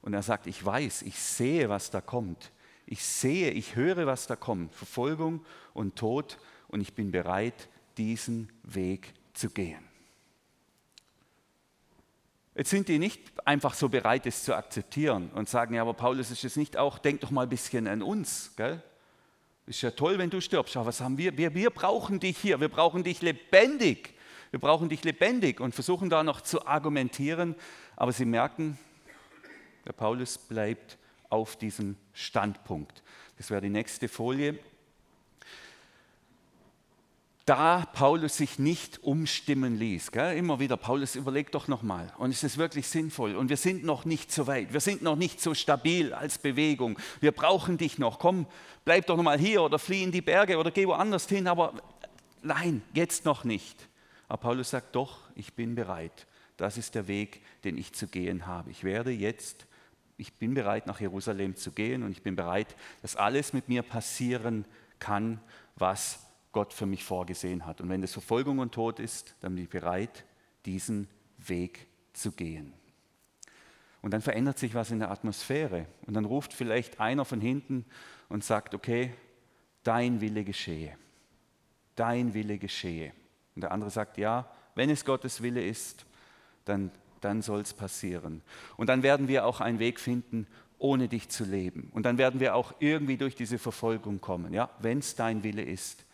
Und 0.00 0.14
er 0.14 0.22
sagt, 0.22 0.46
ich 0.46 0.64
weiß, 0.64 1.02
ich 1.02 1.18
sehe, 1.18 1.68
was 1.68 1.90
da 1.90 2.00
kommt. 2.00 2.52
Ich 2.86 3.04
sehe, 3.04 3.50
ich 3.50 3.74
höre, 3.74 4.06
was 4.06 4.28
da 4.28 4.36
kommt. 4.36 4.72
Verfolgung 4.76 5.44
und 5.74 5.96
Tod. 5.96 6.38
Und 6.68 6.80
ich 6.80 6.94
bin 6.94 7.10
bereit, 7.10 7.68
diesen 7.98 8.52
Weg 8.62 9.12
zu 9.34 9.50
gehen. 9.50 9.82
Jetzt 12.54 12.70
sind 12.70 12.86
die 12.86 13.00
nicht 13.00 13.20
einfach 13.44 13.74
so 13.74 13.88
bereit, 13.88 14.24
es 14.24 14.44
zu 14.44 14.54
akzeptieren 14.54 15.30
und 15.34 15.48
sagen, 15.48 15.74
ja, 15.74 15.82
aber 15.82 15.94
Paulus 15.94 16.30
ist 16.30 16.44
es 16.44 16.54
nicht 16.54 16.76
auch, 16.76 16.98
denk 16.98 17.22
doch 17.22 17.32
mal 17.32 17.42
ein 17.42 17.48
bisschen 17.48 17.88
an 17.88 18.02
uns. 18.02 18.52
Gell? 18.56 18.82
Ist 19.66 19.82
ja 19.82 19.90
toll, 19.90 20.18
wenn 20.18 20.30
du 20.30 20.40
stirbst. 20.40 20.76
Aber 20.76 20.86
was 20.86 21.00
haben 21.00 21.18
wir? 21.18 21.36
wir? 21.36 21.54
Wir 21.54 21.70
brauchen 21.70 22.20
dich 22.20 22.38
hier. 22.38 22.60
Wir 22.60 22.68
brauchen 22.68 23.02
dich 23.02 23.20
lebendig. 23.20 24.14
Wir 24.50 24.60
brauchen 24.60 24.88
dich 24.88 25.02
lebendig 25.02 25.60
und 25.60 25.74
versuchen 25.74 26.08
da 26.08 26.22
noch 26.22 26.40
zu 26.40 26.66
argumentieren. 26.66 27.56
Aber 27.96 28.12
sie 28.12 28.24
merken, 28.24 28.78
der 29.84 29.92
Paulus 29.92 30.38
bleibt 30.38 30.98
auf 31.28 31.56
diesem 31.56 31.96
Standpunkt. 32.12 33.02
Das 33.38 33.50
wäre 33.50 33.60
die 33.60 33.68
nächste 33.68 34.08
Folie 34.08 34.58
da 37.46 37.86
Paulus 37.92 38.36
sich 38.36 38.58
nicht 38.58 39.04
umstimmen 39.04 39.78
ließ. 39.78 40.10
Gell? 40.10 40.36
Immer 40.36 40.58
wieder, 40.58 40.76
Paulus 40.76 41.14
überlegt 41.14 41.54
doch 41.54 41.68
nochmal, 41.68 42.12
und 42.18 42.32
ist 42.32 42.42
es 42.42 42.58
wirklich 42.58 42.88
sinnvoll? 42.88 43.36
Und 43.36 43.48
wir 43.48 43.56
sind 43.56 43.84
noch 43.84 44.04
nicht 44.04 44.32
so 44.32 44.48
weit, 44.48 44.72
wir 44.72 44.80
sind 44.80 45.00
noch 45.02 45.14
nicht 45.14 45.40
so 45.40 45.54
stabil 45.54 46.12
als 46.12 46.38
Bewegung. 46.38 46.98
Wir 47.20 47.30
brauchen 47.30 47.78
dich 47.78 47.98
noch. 47.98 48.18
Komm, 48.18 48.46
bleib 48.84 49.06
doch 49.06 49.16
nochmal 49.16 49.38
hier 49.38 49.62
oder 49.62 49.78
flieh 49.78 50.02
in 50.02 50.10
die 50.10 50.22
Berge 50.22 50.58
oder 50.58 50.72
geh 50.72 50.86
woanders 50.86 51.28
hin. 51.28 51.46
Aber 51.46 51.74
nein, 52.42 52.82
jetzt 52.92 53.24
noch 53.24 53.44
nicht. 53.44 53.88
Aber 54.26 54.38
Paulus 54.38 54.70
sagt 54.70 54.96
doch, 54.96 55.20
ich 55.36 55.54
bin 55.54 55.76
bereit. 55.76 56.26
Das 56.56 56.76
ist 56.76 56.96
der 56.96 57.06
Weg, 57.06 57.42
den 57.62 57.78
ich 57.78 57.92
zu 57.92 58.08
gehen 58.08 58.48
habe. 58.48 58.72
Ich 58.72 58.82
werde 58.82 59.12
jetzt, 59.12 59.66
ich 60.16 60.32
bin 60.32 60.54
bereit, 60.54 60.88
nach 60.88 61.00
Jerusalem 61.00 61.54
zu 61.54 61.70
gehen 61.70 62.02
und 62.02 62.10
ich 62.10 62.22
bin 62.22 62.34
bereit, 62.34 62.74
dass 63.02 63.14
alles 63.14 63.52
mit 63.52 63.68
mir 63.68 63.84
passieren 63.84 64.64
kann, 64.98 65.40
was 65.76 66.25
Gott 66.56 66.72
für 66.72 66.86
mich 66.86 67.04
vorgesehen 67.04 67.66
hat. 67.66 67.82
Und 67.82 67.90
wenn 67.90 68.02
es 68.02 68.14
Verfolgung 68.14 68.60
und 68.60 68.72
Tod 68.72 68.98
ist, 68.98 69.34
dann 69.40 69.54
bin 69.54 69.64
ich 69.64 69.68
bereit, 69.68 70.24
diesen 70.64 71.06
Weg 71.36 71.86
zu 72.14 72.32
gehen. 72.32 72.72
Und 74.00 74.12
dann 74.12 74.22
verändert 74.22 74.58
sich 74.58 74.74
was 74.74 74.90
in 74.90 75.00
der 75.00 75.10
Atmosphäre. 75.10 75.84
Und 76.06 76.14
dann 76.14 76.24
ruft 76.24 76.54
vielleicht 76.54 76.98
einer 76.98 77.26
von 77.26 77.42
hinten 77.42 77.84
und 78.30 78.42
sagt, 78.42 78.74
okay, 78.74 79.12
dein 79.82 80.22
Wille 80.22 80.44
geschehe. 80.44 80.96
Dein 81.94 82.32
Wille 82.32 82.56
geschehe. 82.56 83.12
Und 83.54 83.60
der 83.60 83.70
andere 83.70 83.90
sagt, 83.90 84.16
ja, 84.16 84.50
wenn 84.74 84.88
es 84.88 85.04
Gottes 85.04 85.42
Wille 85.42 85.62
ist, 85.62 86.06
dann, 86.64 86.90
dann 87.20 87.42
soll 87.42 87.60
es 87.60 87.74
passieren. 87.74 88.40
Und 88.78 88.88
dann 88.88 89.02
werden 89.02 89.28
wir 89.28 89.44
auch 89.44 89.60
einen 89.60 89.78
Weg 89.78 90.00
finden, 90.00 90.46
ohne 90.78 91.08
dich 91.08 91.28
zu 91.28 91.44
leben. 91.44 91.90
Und 91.92 92.04
dann 92.06 92.16
werden 92.16 92.40
wir 92.40 92.54
auch 92.54 92.72
irgendwie 92.78 93.18
durch 93.18 93.34
diese 93.34 93.58
Verfolgung 93.58 94.22
kommen. 94.22 94.54
Ja, 94.54 94.70
wenn 94.78 95.00
es 95.00 95.16
dein 95.16 95.42
Wille 95.44 95.60
ist, 95.62 96.05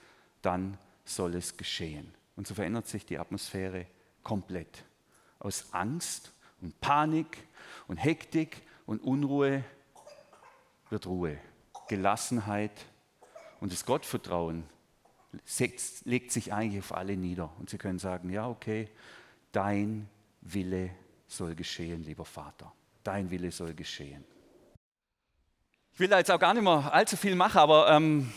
dann 0.42 0.78
soll 1.04 1.34
es 1.34 1.56
geschehen. 1.56 2.14
Und 2.36 2.46
so 2.46 2.54
verändert 2.54 2.86
sich 2.88 3.06
die 3.06 3.18
Atmosphäre 3.18 3.86
komplett. 4.22 4.84
Aus 5.38 5.72
Angst 5.72 6.32
und 6.60 6.80
Panik 6.80 7.38
und 7.88 7.96
Hektik 7.96 8.62
und 8.86 9.02
Unruhe 9.02 9.64
wird 10.90 11.06
Ruhe, 11.06 11.38
Gelassenheit 11.88 12.86
und 13.60 13.72
das 13.72 13.84
Gottvertrauen 13.84 14.64
legt 16.04 16.30
sich 16.30 16.52
eigentlich 16.52 16.82
auf 16.82 16.94
alle 16.94 17.16
nieder. 17.16 17.50
Und 17.58 17.70
sie 17.70 17.78
können 17.78 17.98
sagen, 17.98 18.30
ja, 18.30 18.48
okay, 18.48 18.88
dein 19.52 20.08
Wille 20.42 20.90
soll 21.26 21.54
geschehen, 21.54 22.04
lieber 22.04 22.24
Vater. 22.24 22.72
Dein 23.02 23.30
Wille 23.30 23.50
soll 23.50 23.74
geschehen. 23.74 24.24
Ich 25.94 26.00
will 26.00 26.08
da 26.08 26.18
jetzt 26.18 26.30
auch 26.30 26.38
gar 26.38 26.54
nicht 26.54 26.62
mehr 26.62 26.92
allzu 26.92 27.16
viel 27.16 27.34
machen, 27.34 27.58
aber 27.58 27.90
ähm, 27.90 28.32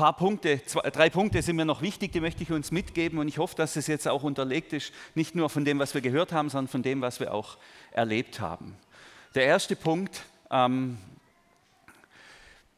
paar 0.00 0.16
Punkte, 0.16 0.64
zwei, 0.64 0.88
drei 0.88 1.10
Punkte 1.10 1.42
sind 1.42 1.56
mir 1.56 1.66
noch 1.66 1.82
wichtig, 1.82 2.12
die 2.12 2.22
möchte 2.22 2.42
ich 2.42 2.50
uns 2.50 2.70
mitgeben 2.70 3.18
und 3.18 3.28
ich 3.28 3.36
hoffe, 3.36 3.54
dass 3.54 3.76
es 3.76 3.86
jetzt 3.86 4.08
auch 4.08 4.22
unterlegt 4.22 4.72
ist, 4.72 4.94
nicht 5.14 5.34
nur 5.34 5.50
von 5.50 5.66
dem, 5.66 5.78
was 5.78 5.92
wir 5.92 6.00
gehört 6.00 6.32
haben, 6.32 6.48
sondern 6.48 6.68
von 6.68 6.82
dem, 6.82 7.02
was 7.02 7.20
wir 7.20 7.34
auch 7.34 7.58
erlebt 7.90 8.40
haben. 8.40 8.78
Der 9.34 9.44
erste 9.44 9.76
Punkt, 9.76 10.22
ähm, 10.50 10.96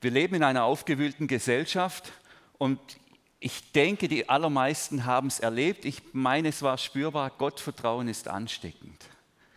wir 0.00 0.10
leben 0.10 0.34
in 0.34 0.42
einer 0.42 0.64
aufgewühlten 0.64 1.28
Gesellschaft 1.28 2.10
und 2.58 2.80
ich 3.38 3.70
denke, 3.70 4.08
die 4.08 4.28
allermeisten 4.28 5.04
haben 5.04 5.28
es 5.28 5.38
erlebt. 5.38 5.84
Ich 5.84 6.02
meine, 6.12 6.48
es 6.48 6.60
war 6.60 6.76
spürbar, 6.76 7.30
Gottvertrauen 7.30 8.08
ist 8.08 8.26
ansteckend. 8.26 9.04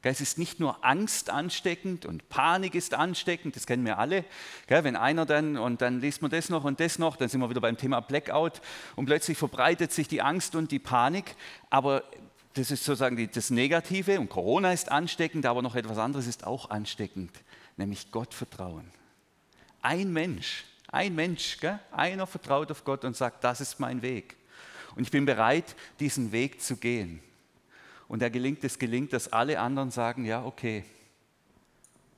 Es 0.07 0.21
ist 0.21 0.37
nicht 0.37 0.59
nur 0.59 0.85
Angst 0.85 1.31
ansteckend 1.31 2.05
und 2.05 2.29
Panik 2.29 2.75
ist 2.75 2.93
ansteckend, 2.93 3.55
das 3.55 3.65
kennen 3.65 3.83
wir 3.85 3.97
alle. 3.97 4.23
Wenn 4.67 4.95
einer 4.95 5.25
dann, 5.25 5.57
und 5.57 5.81
dann 5.81 5.99
liest 5.99 6.21
man 6.21 6.29
das 6.29 6.49
noch 6.49 6.63
und 6.63 6.79
das 6.79 6.99
noch, 6.99 7.15
dann 7.15 7.27
sind 7.27 7.41
wir 7.41 7.49
wieder 7.49 7.61
beim 7.61 7.75
Thema 7.75 8.01
Blackout 8.01 8.61
und 8.95 9.07
plötzlich 9.07 9.35
verbreitet 9.35 9.91
sich 9.91 10.07
die 10.07 10.21
Angst 10.21 10.53
und 10.55 10.71
die 10.71 10.77
Panik. 10.77 11.35
Aber 11.71 12.03
das 12.53 12.69
ist 12.69 12.85
sozusagen 12.85 13.29
das 13.33 13.49
Negative 13.49 14.19
und 14.19 14.29
Corona 14.29 14.73
ist 14.73 14.91
ansteckend, 14.91 15.47
aber 15.47 15.63
noch 15.63 15.73
etwas 15.73 15.97
anderes 15.97 16.27
ist 16.27 16.45
auch 16.45 16.69
ansteckend, 16.69 17.31
nämlich 17.75 18.11
Gottvertrauen. 18.11 18.91
Ein 19.81 20.13
Mensch, 20.13 20.65
ein 20.91 21.15
Mensch, 21.15 21.57
einer 21.91 22.27
vertraut 22.27 22.69
auf 22.69 22.83
Gott 22.83 23.05
und 23.05 23.17
sagt, 23.17 23.43
das 23.43 23.59
ist 23.59 23.79
mein 23.79 24.03
Weg. 24.03 24.35
Und 24.95 25.01
ich 25.01 25.11
bin 25.11 25.25
bereit, 25.25 25.75
diesen 25.99 26.31
Weg 26.31 26.61
zu 26.61 26.77
gehen 26.77 27.23
und 28.07 28.21
er 28.21 28.29
gelingt, 28.29 28.63
es 28.63 28.79
gelingt, 28.79 29.13
dass 29.13 29.31
alle 29.31 29.59
anderen 29.59 29.91
sagen, 29.91 30.25
ja, 30.25 30.43
okay, 30.43 30.83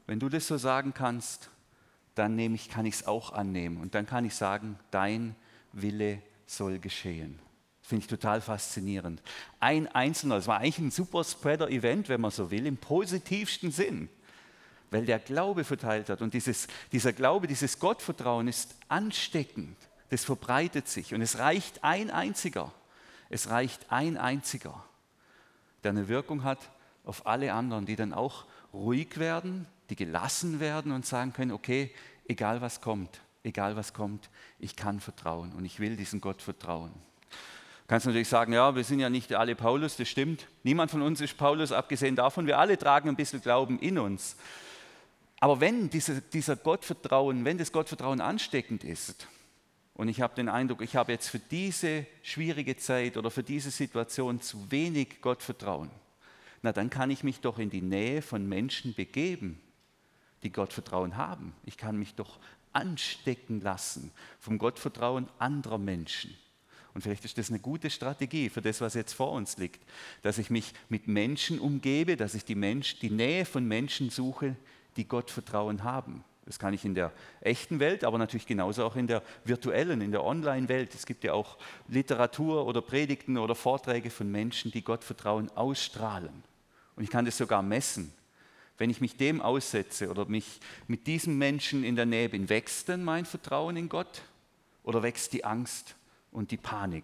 wenn 0.06 0.20
du 0.20 0.30
das 0.30 0.48
so 0.48 0.58
sagen 0.58 0.94
kannst, 0.94 1.50
dann 2.16 2.36
nehme 2.36 2.56
ich, 2.56 2.70
kann 2.70 2.86
ich 2.86 2.96
es 2.96 3.08
auch 3.08 3.32
annehmen. 3.32 3.78
Und 3.78 3.94
dann 3.94 4.06
kann 4.06 4.26
ich 4.26 4.36
sagen, 4.36 4.80
dein 4.92 5.36
Wille 5.74 6.22
soll 6.46 6.80
geschehen. 6.80 7.40
Finde 7.82 8.04
ich 8.04 8.08
total 8.08 8.42
faszinierend. 8.42 9.22
Ein 9.60 9.88
Einzelner, 9.88 10.36
es 10.38 10.48
war 10.48 10.58
eigentlich 10.58 10.80
ein 10.80 10.92
super 10.92 11.24
Spreader-Event, 11.24 12.10
wenn 12.10 12.20
man 12.20 12.32
so 12.32 12.52
will, 12.52 12.66
im 12.66 12.78
positivsten 12.78 13.72
Sinn, 13.72 14.10
weil 14.92 15.06
der 15.06 15.20
Glaube 15.20 15.64
verteilt 15.64 16.10
hat. 16.10 16.22
Und 16.22 16.34
dieses, 16.34 16.68
dieser 16.92 17.14
Glaube, 17.14 17.48
dieses 17.48 17.80
Gottvertrauen 17.80 18.48
ist 18.48 18.76
ansteckend. 18.90 19.78
Das 20.10 20.26
verbreitet 20.26 20.88
sich. 20.88 21.14
Und 21.14 21.22
es 21.22 21.38
reicht 21.38 21.84
ein 21.84 22.10
einziger. 22.12 22.74
Es 23.30 23.50
reicht 23.50 23.92
ein 23.92 24.18
einziger 24.18 24.84
der 25.84 25.92
eine 25.92 26.08
Wirkung 26.08 26.44
hat 26.44 26.70
auf 27.04 27.26
alle 27.26 27.54
anderen, 27.54 27.86
die 27.86 27.96
dann 27.96 28.14
auch 28.14 28.46
ruhig 28.74 29.18
werden, 29.18 29.66
die 29.90 29.96
gelassen 29.96 30.60
werden 30.60 30.92
und 30.92 31.06
sagen 31.06 31.34
können, 31.34 31.52
okay, 31.52 31.92
egal 32.28 32.62
was 32.62 32.82
kommt, 32.82 33.22
egal 33.44 33.76
was 33.76 33.94
kommt, 33.94 34.30
ich 34.60 34.76
kann 34.76 35.00
vertrauen 35.00 35.54
und 35.54 35.66
ich 35.66 35.80
will 35.80 35.96
diesen 35.96 36.22
Gott 36.22 36.42
vertrauen. 36.42 36.92
Du 37.32 37.92
kannst 37.92 38.06
natürlich 38.06 38.28
sagen, 38.28 38.52
ja, 38.52 38.76
wir 38.76 38.84
sind 38.84 39.00
ja 39.00 39.10
nicht 39.10 39.34
alle 39.34 39.56
Paulus, 39.56 39.96
das 39.96 40.10
stimmt. 40.10 40.48
Niemand 40.64 40.92
von 40.92 41.02
uns 41.02 41.22
ist 41.22 41.38
Paulus, 41.38 41.72
abgesehen 41.72 42.18
davon, 42.18 42.46
wir 42.46 42.60
alle 42.60 42.78
tragen 42.78 43.08
ein 43.08 43.16
bisschen 43.16 43.42
Glauben 43.42 43.80
in 43.80 43.98
uns. 43.98 44.36
Aber 45.40 45.62
wenn 45.62 45.90
diese, 45.90 46.22
dieser 46.22 46.58
Gottvertrauen, 46.58 47.46
wenn 47.46 47.58
das 47.58 47.72
Gottvertrauen 47.72 48.20
ansteckend 48.20 48.84
ist, 48.84 49.28
und 49.98 50.10
ich 50.10 50.22
habe 50.22 50.36
den 50.36 50.48
Eindruck, 50.48 50.82
ich 50.84 50.96
habe 50.96 51.12
jetzt 51.12 51.28
für 51.28 51.40
diese 51.40 52.06
schwierige 52.22 52.78
Zeit 52.78 53.18
oder 53.18 53.32
für 53.32 53.42
diese 53.42 53.72
Situation 53.72 54.40
zu 54.40 54.72
wenig 54.72 55.22
Gottvertrauen. 55.22 55.90
Na, 56.62 56.72
dann 56.72 56.92
kann 56.92 57.10
ich 57.10 57.24
mich 57.24 57.40
doch 57.40 57.58
in 57.58 57.72
die 57.72 57.82
Nähe 57.82 58.22
von 58.22 58.48
Menschen 58.48 58.94
begeben, 58.94 59.60
die 60.44 60.52
Gottvertrauen 60.52 61.18
haben. 61.18 61.54
Ich 61.66 61.78
kann 61.78 61.98
mich 61.98 62.14
doch 62.14 62.38
anstecken 62.74 63.60
lassen 63.62 64.12
vom 64.40 64.60
Gottvertrauen 64.60 65.28
anderer 65.40 65.80
Menschen. 65.80 66.38
Und 66.94 67.02
vielleicht 67.02 67.26
ist 67.26 67.40
das 67.40 67.50
eine 67.50 67.60
gute 67.60 67.90
Strategie 67.90 68.50
für 68.50 68.62
das, 68.62 68.82
was 68.82 68.94
jetzt 68.94 69.14
vor 69.14 69.32
uns 69.32 69.58
liegt, 69.58 69.84
dass 70.22 70.38
ich 70.38 70.52
mich 70.52 70.74
mit 70.90 71.08
Menschen 71.08 71.60
umgebe, 71.60 72.18
dass 72.18 72.36
ich 72.36 72.46
die, 72.46 72.56
Mensch, 72.56 73.00
die 73.00 73.10
Nähe 73.10 73.46
von 73.46 73.68
Menschen 73.68 74.12
suche, 74.12 74.56
die 74.96 75.08
Gottvertrauen 75.08 75.84
haben. 75.84 76.24
Das 76.48 76.60
kann 76.60 76.74
ich 76.74 76.86
in 76.86 76.96
der 76.96 77.12
echten 77.42 77.82
Welt, 77.82 78.06
aber 78.06 78.18
natürlich 78.18 78.48
genauso 78.48 78.86
auch 78.86 78.96
in 78.96 79.06
der 79.06 79.22
virtuellen, 79.44 80.00
in 80.00 80.12
der 80.12 80.24
Online-Welt. 80.24 80.96
Es 80.96 81.06
gibt 81.06 81.26
ja 81.26 81.34
auch 81.34 81.58
Literatur 81.90 82.66
oder 82.66 82.82
Predigten 82.82 83.38
oder 83.38 83.54
Vorträge 83.54 84.10
von 84.10 84.32
Menschen, 84.32 84.72
die 84.72 84.82
Gottvertrauen 84.82 85.52
ausstrahlen. 85.56 86.44
Und 86.96 87.04
ich 87.04 87.10
kann 87.10 87.26
das 87.26 87.38
sogar 87.38 87.62
messen. 87.62 88.14
Wenn 88.78 88.90
ich 88.90 89.02
mich 89.02 89.18
dem 89.18 89.42
aussetze 89.42 90.10
oder 90.10 90.26
mich 90.26 90.62
mit 90.88 91.06
diesem 91.06 91.38
Menschen 91.38 91.84
in 91.84 91.98
der 91.98 92.06
Nähe 92.06 92.30
bin, 92.30 92.48
wächst 92.48 92.88
dann 92.88 93.04
mein 93.04 93.26
Vertrauen 93.26 93.76
in 93.76 93.90
Gott 93.90 94.22
oder 94.84 95.04
wächst 95.04 95.34
die 95.34 95.44
Angst 95.44 95.96
und 96.32 96.52
die 96.52 96.58
Panik? 96.58 97.04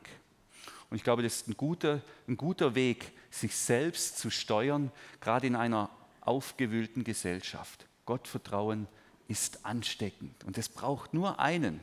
Und 0.89 0.95
ich 0.95 1.03
glaube, 1.03 1.21
das 1.21 1.35
ist 1.37 1.49
ein 1.49 1.57
guter, 1.57 2.01
ein 2.29 2.37
guter 2.37 2.75
Weg, 2.75 3.11
sich 3.29 3.57
selbst 3.57 4.19
zu 4.19 4.29
steuern, 4.29 4.89
gerade 5.19 5.47
in 5.47 5.57
einer 5.57 5.89
aufgewühlten 6.21 7.03
Gesellschaft. 7.03 7.87
Gottvertrauen 8.05 8.87
ist 9.27 9.65
ansteckend. 9.65 10.43
Und 10.43 10.57
es 10.57 10.69
braucht 10.69 11.13
nur 11.13 11.39
einen. 11.39 11.79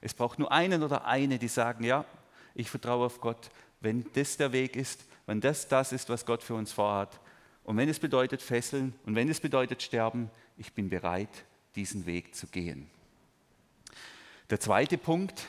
Es 0.00 0.14
braucht 0.14 0.38
nur 0.38 0.50
einen 0.50 0.82
oder 0.82 1.04
eine, 1.04 1.38
die 1.38 1.48
sagen, 1.48 1.84
ja, 1.84 2.04
ich 2.54 2.70
vertraue 2.70 3.06
auf 3.06 3.20
Gott, 3.20 3.50
wenn 3.80 4.04
das 4.14 4.36
der 4.36 4.52
Weg 4.52 4.76
ist, 4.76 5.04
wenn 5.26 5.40
das 5.40 5.68
das 5.68 5.92
ist, 5.92 6.08
was 6.08 6.26
Gott 6.26 6.42
für 6.42 6.54
uns 6.54 6.72
vorhat. 6.72 7.20
Und 7.64 7.76
wenn 7.76 7.88
es 7.88 7.98
bedeutet 7.98 8.42
fesseln 8.42 8.94
und 9.04 9.14
wenn 9.14 9.28
es 9.28 9.40
bedeutet 9.40 9.82
sterben, 9.82 10.30
ich 10.56 10.72
bin 10.72 10.88
bereit, 10.88 11.44
diesen 11.76 12.06
Weg 12.06 12.34
zu 12.34 12.46
gehen. 12.46 12.90
Der 14.48 14.58
zweite 14.58 14.98
Punkt, 14.98 15.46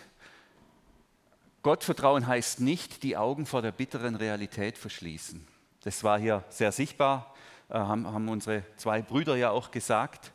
Gottvertrauen 1.63 2.27
heißt 2.27 2.59
nicht, 2.59 3.03
die 3.03 3.17
Augen 3.17 3.45
vor 3.45 3.61
der 3.61 3.71
bitteren 3.71 4.15
Realität 4.15 4.77
verschließen. 4.77 5.47
Das 5.83 6.03
war 6.03 6.19
hier 6.19 6.43
sehr 6.49 6.71
sichtbar, 6.71 7.33
äh, 7.69 7.73
haben, 7.73 8.29
unsere 8.29 8.63
zwei 8.77 9.01
Brüder 9.01 9.35
ja 9.35 9.49
auch 9.49 9.71
gesagt 9.71 10.31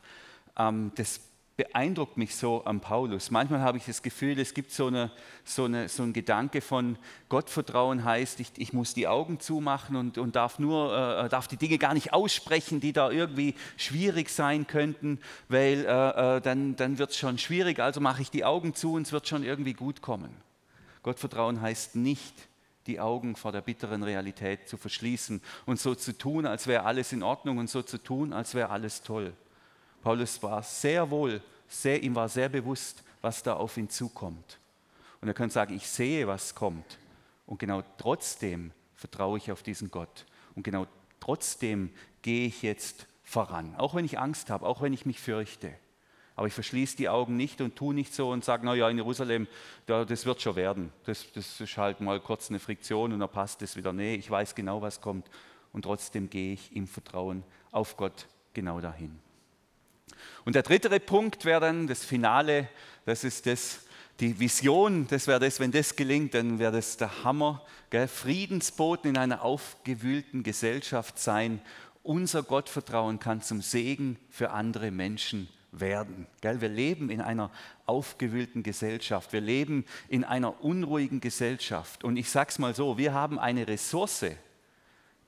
das 0.95 1.19
beeindruckt 1.57 2.17
mich 2.17 2.35
so 2.35 2.63
am 2.65 2.79
Paulus. 2.79 3.31
Manchmal 3.31 3.61
habe 3.61 3.79
ich 3.79 3.85
das 3.85 4.03
Gefühl, 4.03 4.39
es 4.39 4.53
gibt 4.53 4.71
so, 4.71 4.87
eine, 4.87 5.11
so, 5.43 5.65
eine, 5.65 5.89
so 5.89 6.03
einen 6.03 6.13
Gedanke 6.13 6.61
von 6.61 6.99
Gottvertrauen 7.29 8.03
heißt, 8.03 8.39
ich, 8.39 8.51
ich 8.57 8.73
muss 8.73 8.93
die 8.93 9.07
Augen 9.07 9.39
zumachen 9.39 9.95
und, 9.95 10.19
und 10.19 10.35
darf, 10.35 10.59
nur, 10.59 10.95
äh, 10.95 11.29
darf 11.29 11.47
die 11.47 11.57
Dinge 11.57 11.79
gar 11.79 11.95
nicht 11.95 12.13
aussprechen, 12.13 12.79
die 12.79 12.93
da 12.93 13.09
irgendwie 13.09 13.55
schwierig 13.75 14.29
sein 14.29 14.67
könnten, 14.67 15.19
weil 15.49 15.83
äh, 15.85 16.37
äh 16.37 16.41
dann, 16.41 16.75
dann 16.75 16.99
wird 16.99 17.09
es 17.09 17.17
schon 17.17 17.39
schwierig, 17.39 17.79
also 17.79 18.01
mache 18.01 18.21
ich 18.21 18.29
die 18.29 18.45
Augen 18.45 18.75
zu 18.75 18.93
und 18.93 19.07
es 19.07 19.11
wird 19.11 19.27
schon 19.27 19.43
irgendwie 19.43 19.73
gut 19.73 20.03
kommen. 20.03 20.29
Gottvertrauen 21.01 21.59
heißt 21.59 21.95
nicht, 21.95 22.35
die 22.85 22.99
Augen 22.99 23.35
vor 23.35 23.51
der 23.51 23.61
bitteren 23.61 24.03
Realität 24.03 24.69
zu 24.69 24.77
verschließen 24.77 25.41
und 25.65 25.79
so 25.79 25.95
zu 25.95 26.15
tun, 26.15 26.45
als 26.45 26.67
wäre 26.67 26.83
alles 26.83 27.11
in 27.13 27.23
Ordnung 27.23 27.57
und 27.57 27.69
so 27.69 27.81
zu 27.81 27.97
tun, 27.97 28.31
als 28.31 28.53
wäre 28.53 28.69
alles 28.69 29.01
toll. 29.01 29.33
Paulus 30.07 30.41
war 30.41 30.63
sehr 30.63 31.11
wohl, 31.11 31.41
sehr, 31.67 32.01
ihm 32.01 32.15
war 32.15 32.29
sehr 32.29 32.47
bewusst, 32.47 33.03
was 33.21 33.43
da 33.43 33.55
auf 33.55 33.75
ihn 33.75 33.89
zukommt. 33.89 34.57
Und 35.19 35.27
er 35.27 35.33
könnte 35.33 35.53
sagen, 35.53 35.75
ich 35.75 35.85
sehe, 35.85 36.25
was 36.25 36.55
kommt. 36.55 36.97
Und 37.45 37.59
genau 37.59 37.83
trotzdem 37.97 38.71
vertraue 38.95 39.37
ich 39.37 39.51
auf 39.51 39.63
diesen 39.63 39.91
Gott. 39.91 40.25
Und 40.55 40.63
genau 40.63 40.87
trotzdem 41.19 41.91
gehe 42.21 42.47
ich 42.47 42.61
jetzt 42.61 43.05
voran. 43.21 43.75
Auch 43.75 43.95
wenn 43.95 44.05
ich 44.05 44.17
Angst 44.17 44.49
habe, 44.49 44.65
auch 44.65 44.81
wenn 44.81 44.93
ich 44.93 45.05
mich 45.05 45.19
fürchte. 45.19 45.73
Aber 46.37 46.47
ich 46.47 46.53
verschließe 46.53 46.95
die 46.95 47.09
Augen 47.09 47.35
nicht 47.35 47.59
und 47.59 47.75
tue 47.75 47.93
nicht 47.93 48.13
so 48.13 48.31
und 48.31 48.45
sage, 48.45 48.65
naja, 48.65 48.89
in 48.89 48.95
Jerusalem, 48.95 49.45
das 49.87 50.25
wird 50.25 50.41
schon 50.41 50.55
werden. 50.55 50.93
Das, 51.03 51.29
das 51.33 51.59
ist 51.59 51.75
halt 51.75 51.99
mal 51.99 52.21
kurz 52.21 52.49
eine 52.49 52.59
Friktion 52.59 53.11
und 53.11 53.19
dann 53.19 53.29
passt 53.29 53.61
es 53.61 53.75
wieder. 53.75 53.91
Nee, 53.91 54.15
ich 54.15 54.31
weiß 54.31 54.55
genau, 54.55 54.81
was 54.81 55.01
kommt. 55.01 55.29
Und 55.73 55.81
trotzdem 55.81 56.29
gehe 56.29 56.53
ich 56.53 56.73
im 56.73 56.87
Vertrauen 56.87 57.43
auf 57.71 57.97
Gott 57.97 58.27
genau 58.53 58.79
dahin. 58.79 59.26
Und 60.45 60.55
der 60.55 60.63
dritte 60.63 60.99
Punkt 60.99 61.45
wäre 61.45 61.61
dann 61.61 61.87
das 61.87 62.05
Finale, 62.05 62.69
das 63.05 63.23
ist 63.23 63.45
das, 63.45 63.79
die 64.19 64.39
Vision, 64.39 65.07
das 65.07 65.27
wäre 65.27 65.39
das, 65.39 65.59
wenn 65.59 65.71
das 65.71 65.95
gelingt, 65.95 66.33
dann 66.33 66.59
wäre 66.59 66.71
das 66.71 66.97
der 66.97 67.23
Hammer. 67.23 67.63
Gell? 67.89 68.07
Friedensboten 68.07 69.09
in 69.09 69.17
einer 69.17 69.43
aufgewühlten 69.43 70.43
Gesellschaft 70.43 71.19
sein. 71.19 71.61
Unser 72.03 72.43
Gottvertrauen 72.43 73.19
kann 73.19 73.41
zum 73.41 73.61
Segen 73.61 74.17
für 74.29 74.51
andere 74.51 74.91
Menschen 74.91 75.47
werden. 75.71 76.25
Gell? 76.41 76.61
Wir 76.61 76.69
leben 76.69 77.09
in 77.09 77.21
einer 77.21 77.51
aufgewühlten 77.85 78.63
Gesellschaft. 78.63 79.33
Wir 79.33 79.41
leben 79.41 79.85
in 80.09 80.23
einer 80.23 80.63
unruhigen 80.63 81.21
Gesellschaft. 81.21 82.03
Und 82.03 82.17
ich 82.17 82.29
sage 82.31 82.49
es 82.49 82.59
mal 82.59 82.73
so, 82.73 82.97
wir 82.97 83.13
haben 83.13 83.37
eine 83.37 83.67
Ressource, 83.67 84.25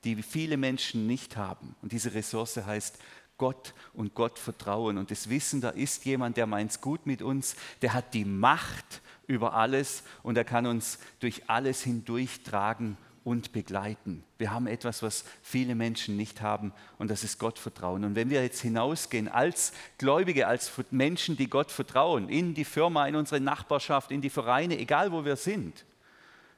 die 0.04 0.22
viele 0.22 0.56
Menschen 0.56 1.06
nicht 1.06 1.36
haben. 1.36 1.76
Und 1.82 1.92
diese 1.92 2.14
Ressource 2.14 2.56
heißt 2.56 2.98
Gott 3.40 3.72
und 3.94 4.14
Gott 4.14 4.38
vertrauen 4.38 4.98
und 4.98 5.10
das 5.10 5.30
Wissen, 5.30 5.62
da 5.62 5.70
ist 5.70 6.04
jemand, 6.04 6.36
der 6.36 6.46
meint 6.46 6.72
es 6.72 6.82
gut 6.82 7.06
mit 7.06 7.22
uns, 7.22 7.56
der 7.80 7.94
hat 7.94 8.12
die 8.12 8.26
Macht 8.26 9.00
über 9.26 9.54
alles 9.54 10.02
und 10.22 10.36
er 10.36 10.44
kann 10.44 10.66
uns 10.66 10.98
durch 11.20 11.48
alles 11.48 11.82
hindurchtragen 11.82 12.98
und 13.24 13.52
begleiten. 13.52 14.24
Wir 14.36 14.52
haben 14.52 14.66
etwas, 14.66 15.02
was 15.02 15.24
viele 15.40 15.74
Menschen 15.74 16.18
nicht 16.18 16.42
haben 16.42 16.74
und 16.98 17.10
das 17.10 17.24
ist 17.24 17.38
Gottvertrauen. 17.38 18.04
Und 18.04 18.14
wenn 18.14 18.28
wir 18.28 18.42
jetzt 18.42 18.60
hinausgehen 18.60 19.26
als 19.26 19.72
Gläubige, 19.96 20.46
als 20.46 20.70
Menschen, 20.90 21.38
die 21.38 21.48
Gott 21.48 21.72
vertrauen, 21.72 22.28
in 22.28 22.52
die 22.52 22.66
Firma, 22.66 23.06
in 23.06 23.16
unsere 23.16 23.40
Nachbarschaft, 23.40 24.10
in 24.10 24.20
die 24.20 24.28
Vereine, 24.28 24.78
egal 24.78 25.12
wo 25.12 25.24
wir 25.24 25.36
sind, 25.36 25.86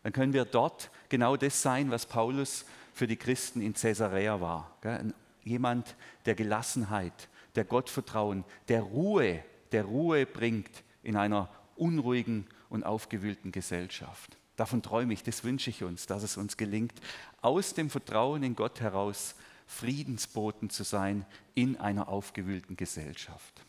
dann 0.02 0.12
können 0.12 0.32
wir 0.32 0.46
dort 0.46 0.90
genau 1.08 1.36
das 1.36 1.62
sein, 1.62 1.92
was 1.92 2.06
Paulus 2.06 2.64
für 2.92 3.06
die 3.06 3.16
Christen 3.16 3.60
in 3.60 3.72
Caesarea 3.72 4.40
war. 4.40 4.76
Ein 4.82 5.14
jemand 5.44 5.96
der 6.26 6.34
Gelassenheit, 6.34 7.28
der 7.54 7.64
Gottvertrauen, 7.64 8.44
der 8.68 8.82
Ruhe, 8.82 9.42
der 9.72 9.84
Ruhe 9.84 10.26
bringt 10.26 10.70
in 11.02 11.16
einer 11.16 11.48
unruhigen 11.76 12.46
und 12.68 12.84
aufgewühlten 12.84 13.52
Gesellschaft. 13.52 14.36
Davon 14.56 14.82
träume 14.82 15.14
ich, 15.14 15.22
das 15.22 15.44
wünsche 15.44 15.70
ich 15.70 15.82
uns, 15.82 16.06
dass 16.06 16.22
es 16.22 16.36
uns 16.36 16.56
gelingt, 16.56 16.94
aus 17.40 17.74
dem 17.74 17.90
Vertrauen 17.90 18.42
in 18.42 18.54
Gott 18.54 18.80
heraus 18.80 19.34
Friedensboten 19.66 20.70
zu 20.70 20.84
sein 20.84 21.24
in 21.54 21.76
einer 21.76 22.08
aufgewühlten 22.08 22.76
Gesellschaft. 22.76 23.64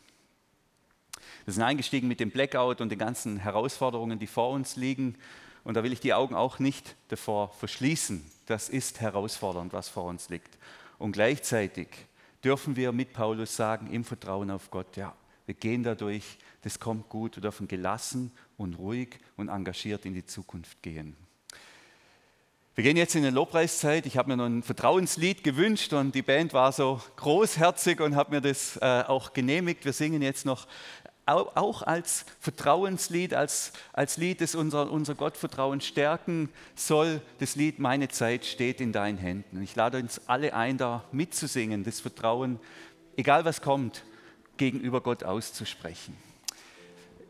Wir 1.45 1.53
sind 1.53 1.63
eingestiegen 1.63 2.07
mit 2.07 2.19
dem 2.19 2.31
Blackout 2.31 2.81
und 2.81 2.89
den 2.89 2.99
ganzen 2.99 3.37
Herausforderungen, 3.37 4.19
die 4.19 4.27
vor 4.27 4.49
uns 4.51 4.75
liegen. 4.75 5.15
Und 5.63 5.75
da 5.75 5.83
will 5.83 5.93
ich 5.93 5.99
die 5.99 6.13
Augen 6.13 6.35
auch 6.35 6.59
nicht 6.59 6.95
davor 7.07 7.49
verschließen. 7.53 8.23
Das 8.45 8.69
ist 8.69 8.99
herausfordernd, 8.99 9.73
was 9.73 9.87
vor 9.89 10.05
uns 10.05 10.29
liegt. 10.29 10.57
Und 10.97 11.13
gleichzeitig 11.13 11.87
dürfen 12.43 12.75
wir 12.75 12.91
mit 12.91 13.13
Paulus 13.13 13.55
sagen, 13.55 13.87
im 13.91 14.03
Vertrauen 14.03 14.51
auf 14.51 14.69
Gott, 14.69 14.97
ja, 14.97 15.15
wir 15.45 15.55
gehen 15.55 15.83
dadurch, 15.83 16.37
das 16.61 16.79
kommt 16.79 17.09
gut, 17.09 17.35
wir 17.35 17.41
dürfen 17.41 17.67
gelassen 17.67 18.31
und 18.57 18.75
ruhig 18.75 19.19
und 19.35 19.49
engagiert 19.49 20.05
in 20.05 20.13
die 20.13 20.25
Zukunft 20.25 20.81
gehen. 20.81 21.15
Wir 22.75 22.83
gehen 22.83 22.97
jetzt 22.97 23.13
in 23.13 23.23
eine 23.23 23.29
Lobpreiszeit. 23.29 24.07
Ich 24.07 24.17
habe 24.17 24.29
mir 24.29 24.37
noch 24.37 24.47
ein 24.47 24.63
Vertrauenslied 24.63 25.43
gewünscht 25.43 25.93
und 25.93 26.15
die 26.15 26.23
Band 26.23 26.53
war 26.53 26.71
so 26.71 26.99
großherzig 27.17 27.99
und 27.99 28.15
hat 28.15 28.31
mir 28.31 28.41
das 28.41 28.77
äh, 28.77 29.03
auch 29.05 29.33
genehmigt. 29.33 29.85
Wir 29.85 29.93
singen 29.93 30.23
jetzt 30.23 30.43
noch 30.43 30.65
auch 31.25 31.81
als 31.83 32.25
Vertrauenslied, 32.39 33.33
als, 33.33 33.71
als 33.93 34.17
Lied, 34.17 34.41
das 34.41 34.55
unser, 34.55 34.91
unser 34.91 35.15
Gottvertrauen 35.15 35.79
stärken 35.81 36.49
soll. 36.75 37.21
Das 37.39 37.55
Lied 37.55 37.79
Meine 37.79 38.09
Zeit 38.09 38.45
steht 38.45 38.81
in 38.81 38.91
deinen 38.91 39.17
Händen. 39.17 39.61
Ich 39.61 39.75
lade 39.75 39.99
uns 39.99 40.21
alle 40.27 40.53
ein, 40.53 40.77
da 40.77 41.03
mitzusingen, 41.11 41.83
das 41.83 42.01
Vertrauen, 42.01 42.59
egal 43.15 43.45
was 43.45 43.61
kommt, 43.61 44.03
gegenüber 44.57 45.01
Gott 45.01 45.23
auszusprechen. 45.23 46.17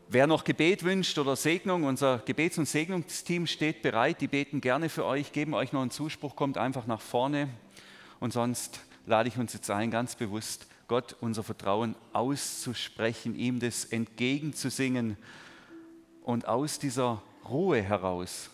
Wer 0.08 0.26
noch 0.26 0.44
Gebet 0.44 0.84
wünscht 0.84 1.18
oder 1.18 1.34
Segnung, 1.34 1.84
unser 1.84 2.18
Gebets- 2.18 2.58
und 2.58 2.68
Segnungsteam 2.68 3.46
steht 3.46 3.80
bereit. 3.82 4.20
Die 4.20 4.28
beten 4.28 4.60
gerne 4.60 4.88
für 4.88 5.04
euch, 5.04 5.32
geben 5.32 5.54
euch 5.54 5.72
noch 5.72 5.80
einen 5.80 5.90
Zuspruch, 5.90 6.36
kommt 6.36 6.58
einfach 6.58 6.86
nach 6.86 7.00
vorne. 7.00 7.48
Und 8.20 8.32
sonst 8.32 8.80
lade 9.06 9.28
ich 9.28 9.38
uns 9.38 9.54
jetzt 9.54 9.70
ein, 9.70 9.90
ganz 9.90 10.14
bewusst 10.14 10.66
Gott 10.88 11.16
unser 11.20 11.42
Vertrauen 11.42 11.94
auszusprechen, 12.12 13.34
ihm 13.34 13.60
das 13.60 13.84
entgegenzusingen 13.84 15.16
und 16.22 16.46
aus 16.46 16.78
dieser 16.78 17.22
Ruhe 17.48 17.82
heraus, 17.82 18.50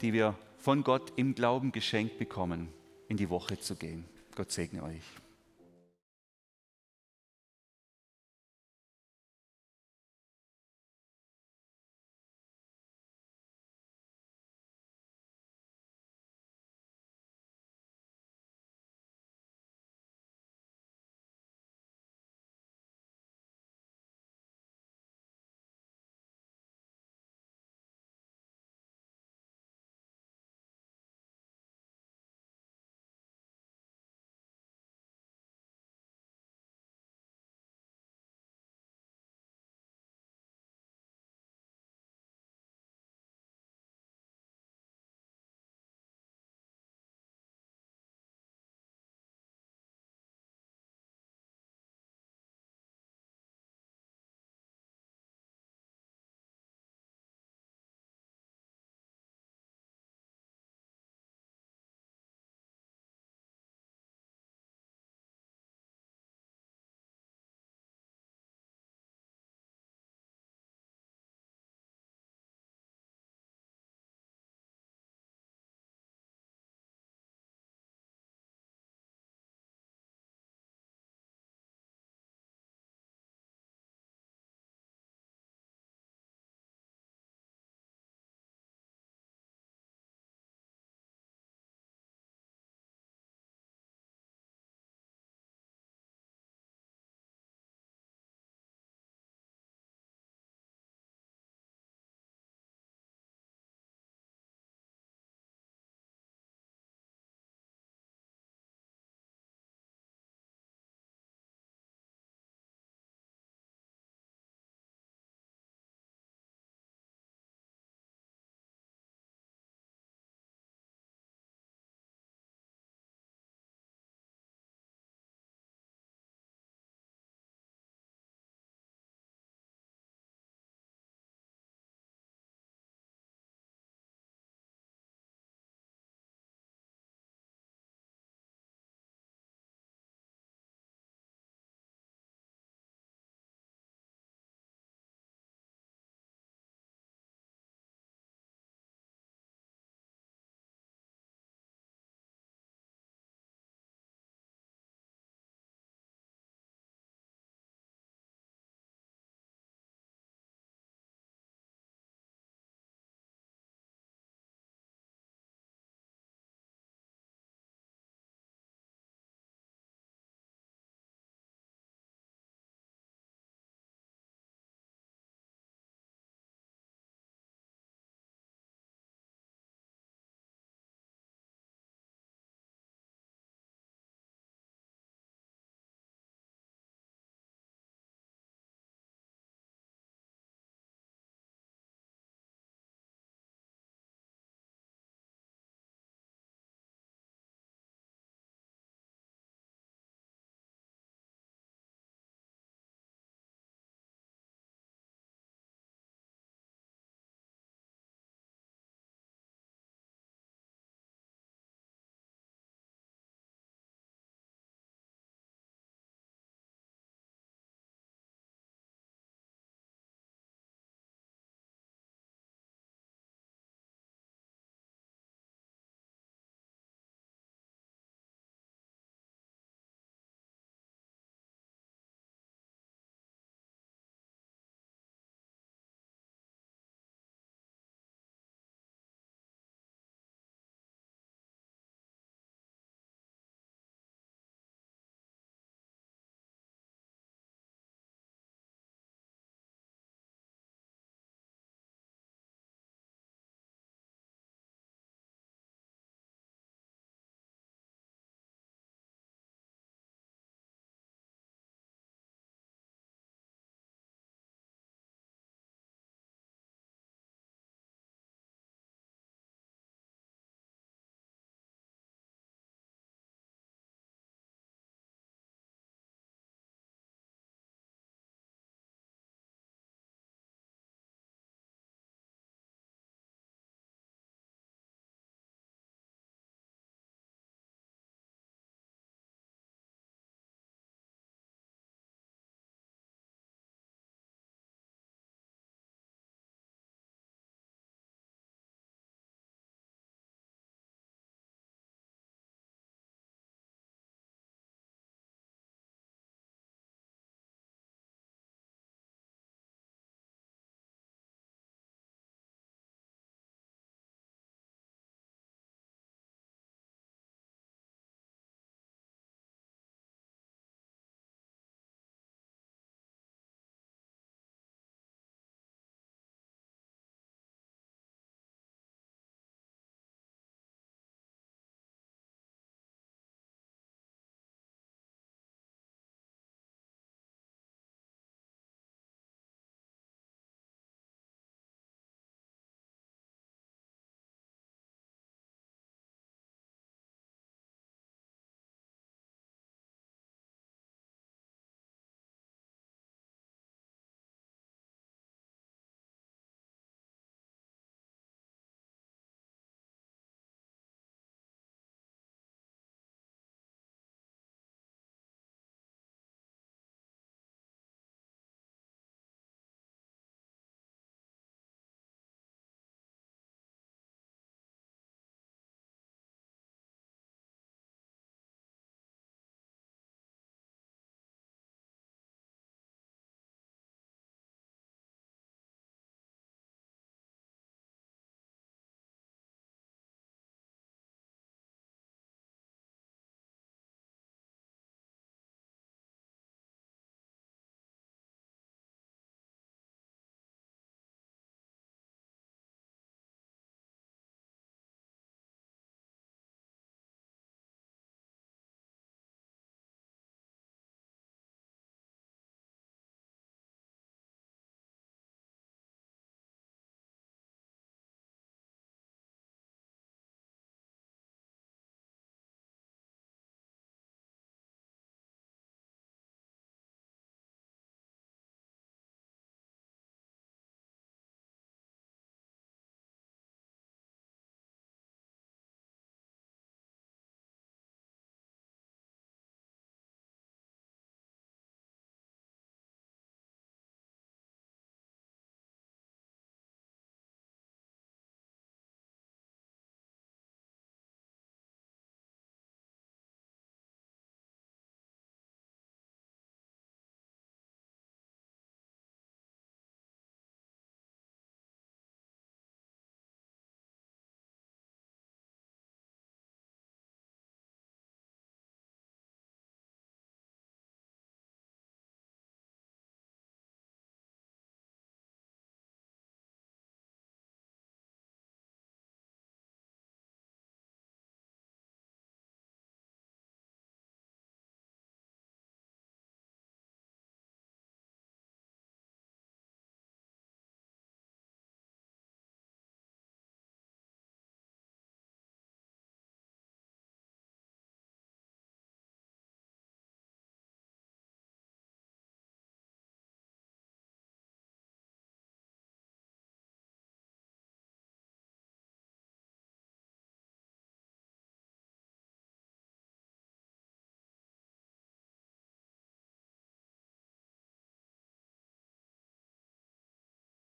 die 0.00 0.12
wir 0.12 0.34
von 0.58 0.84
Gott 0.84 1.12
im 1.16 1.34
Glauben 1.34 1.72
geschenkt 1.72 2.18
bekommen, 2.18 2.68
in 3.08 3.16
die 3.16 3.30
Woche 3.30 3.58
zu 3.58 3.74
gehen. 3.76 4.04
Gott 4.34 4.50
segne 4.50 4.82
euch. 4.82 5.21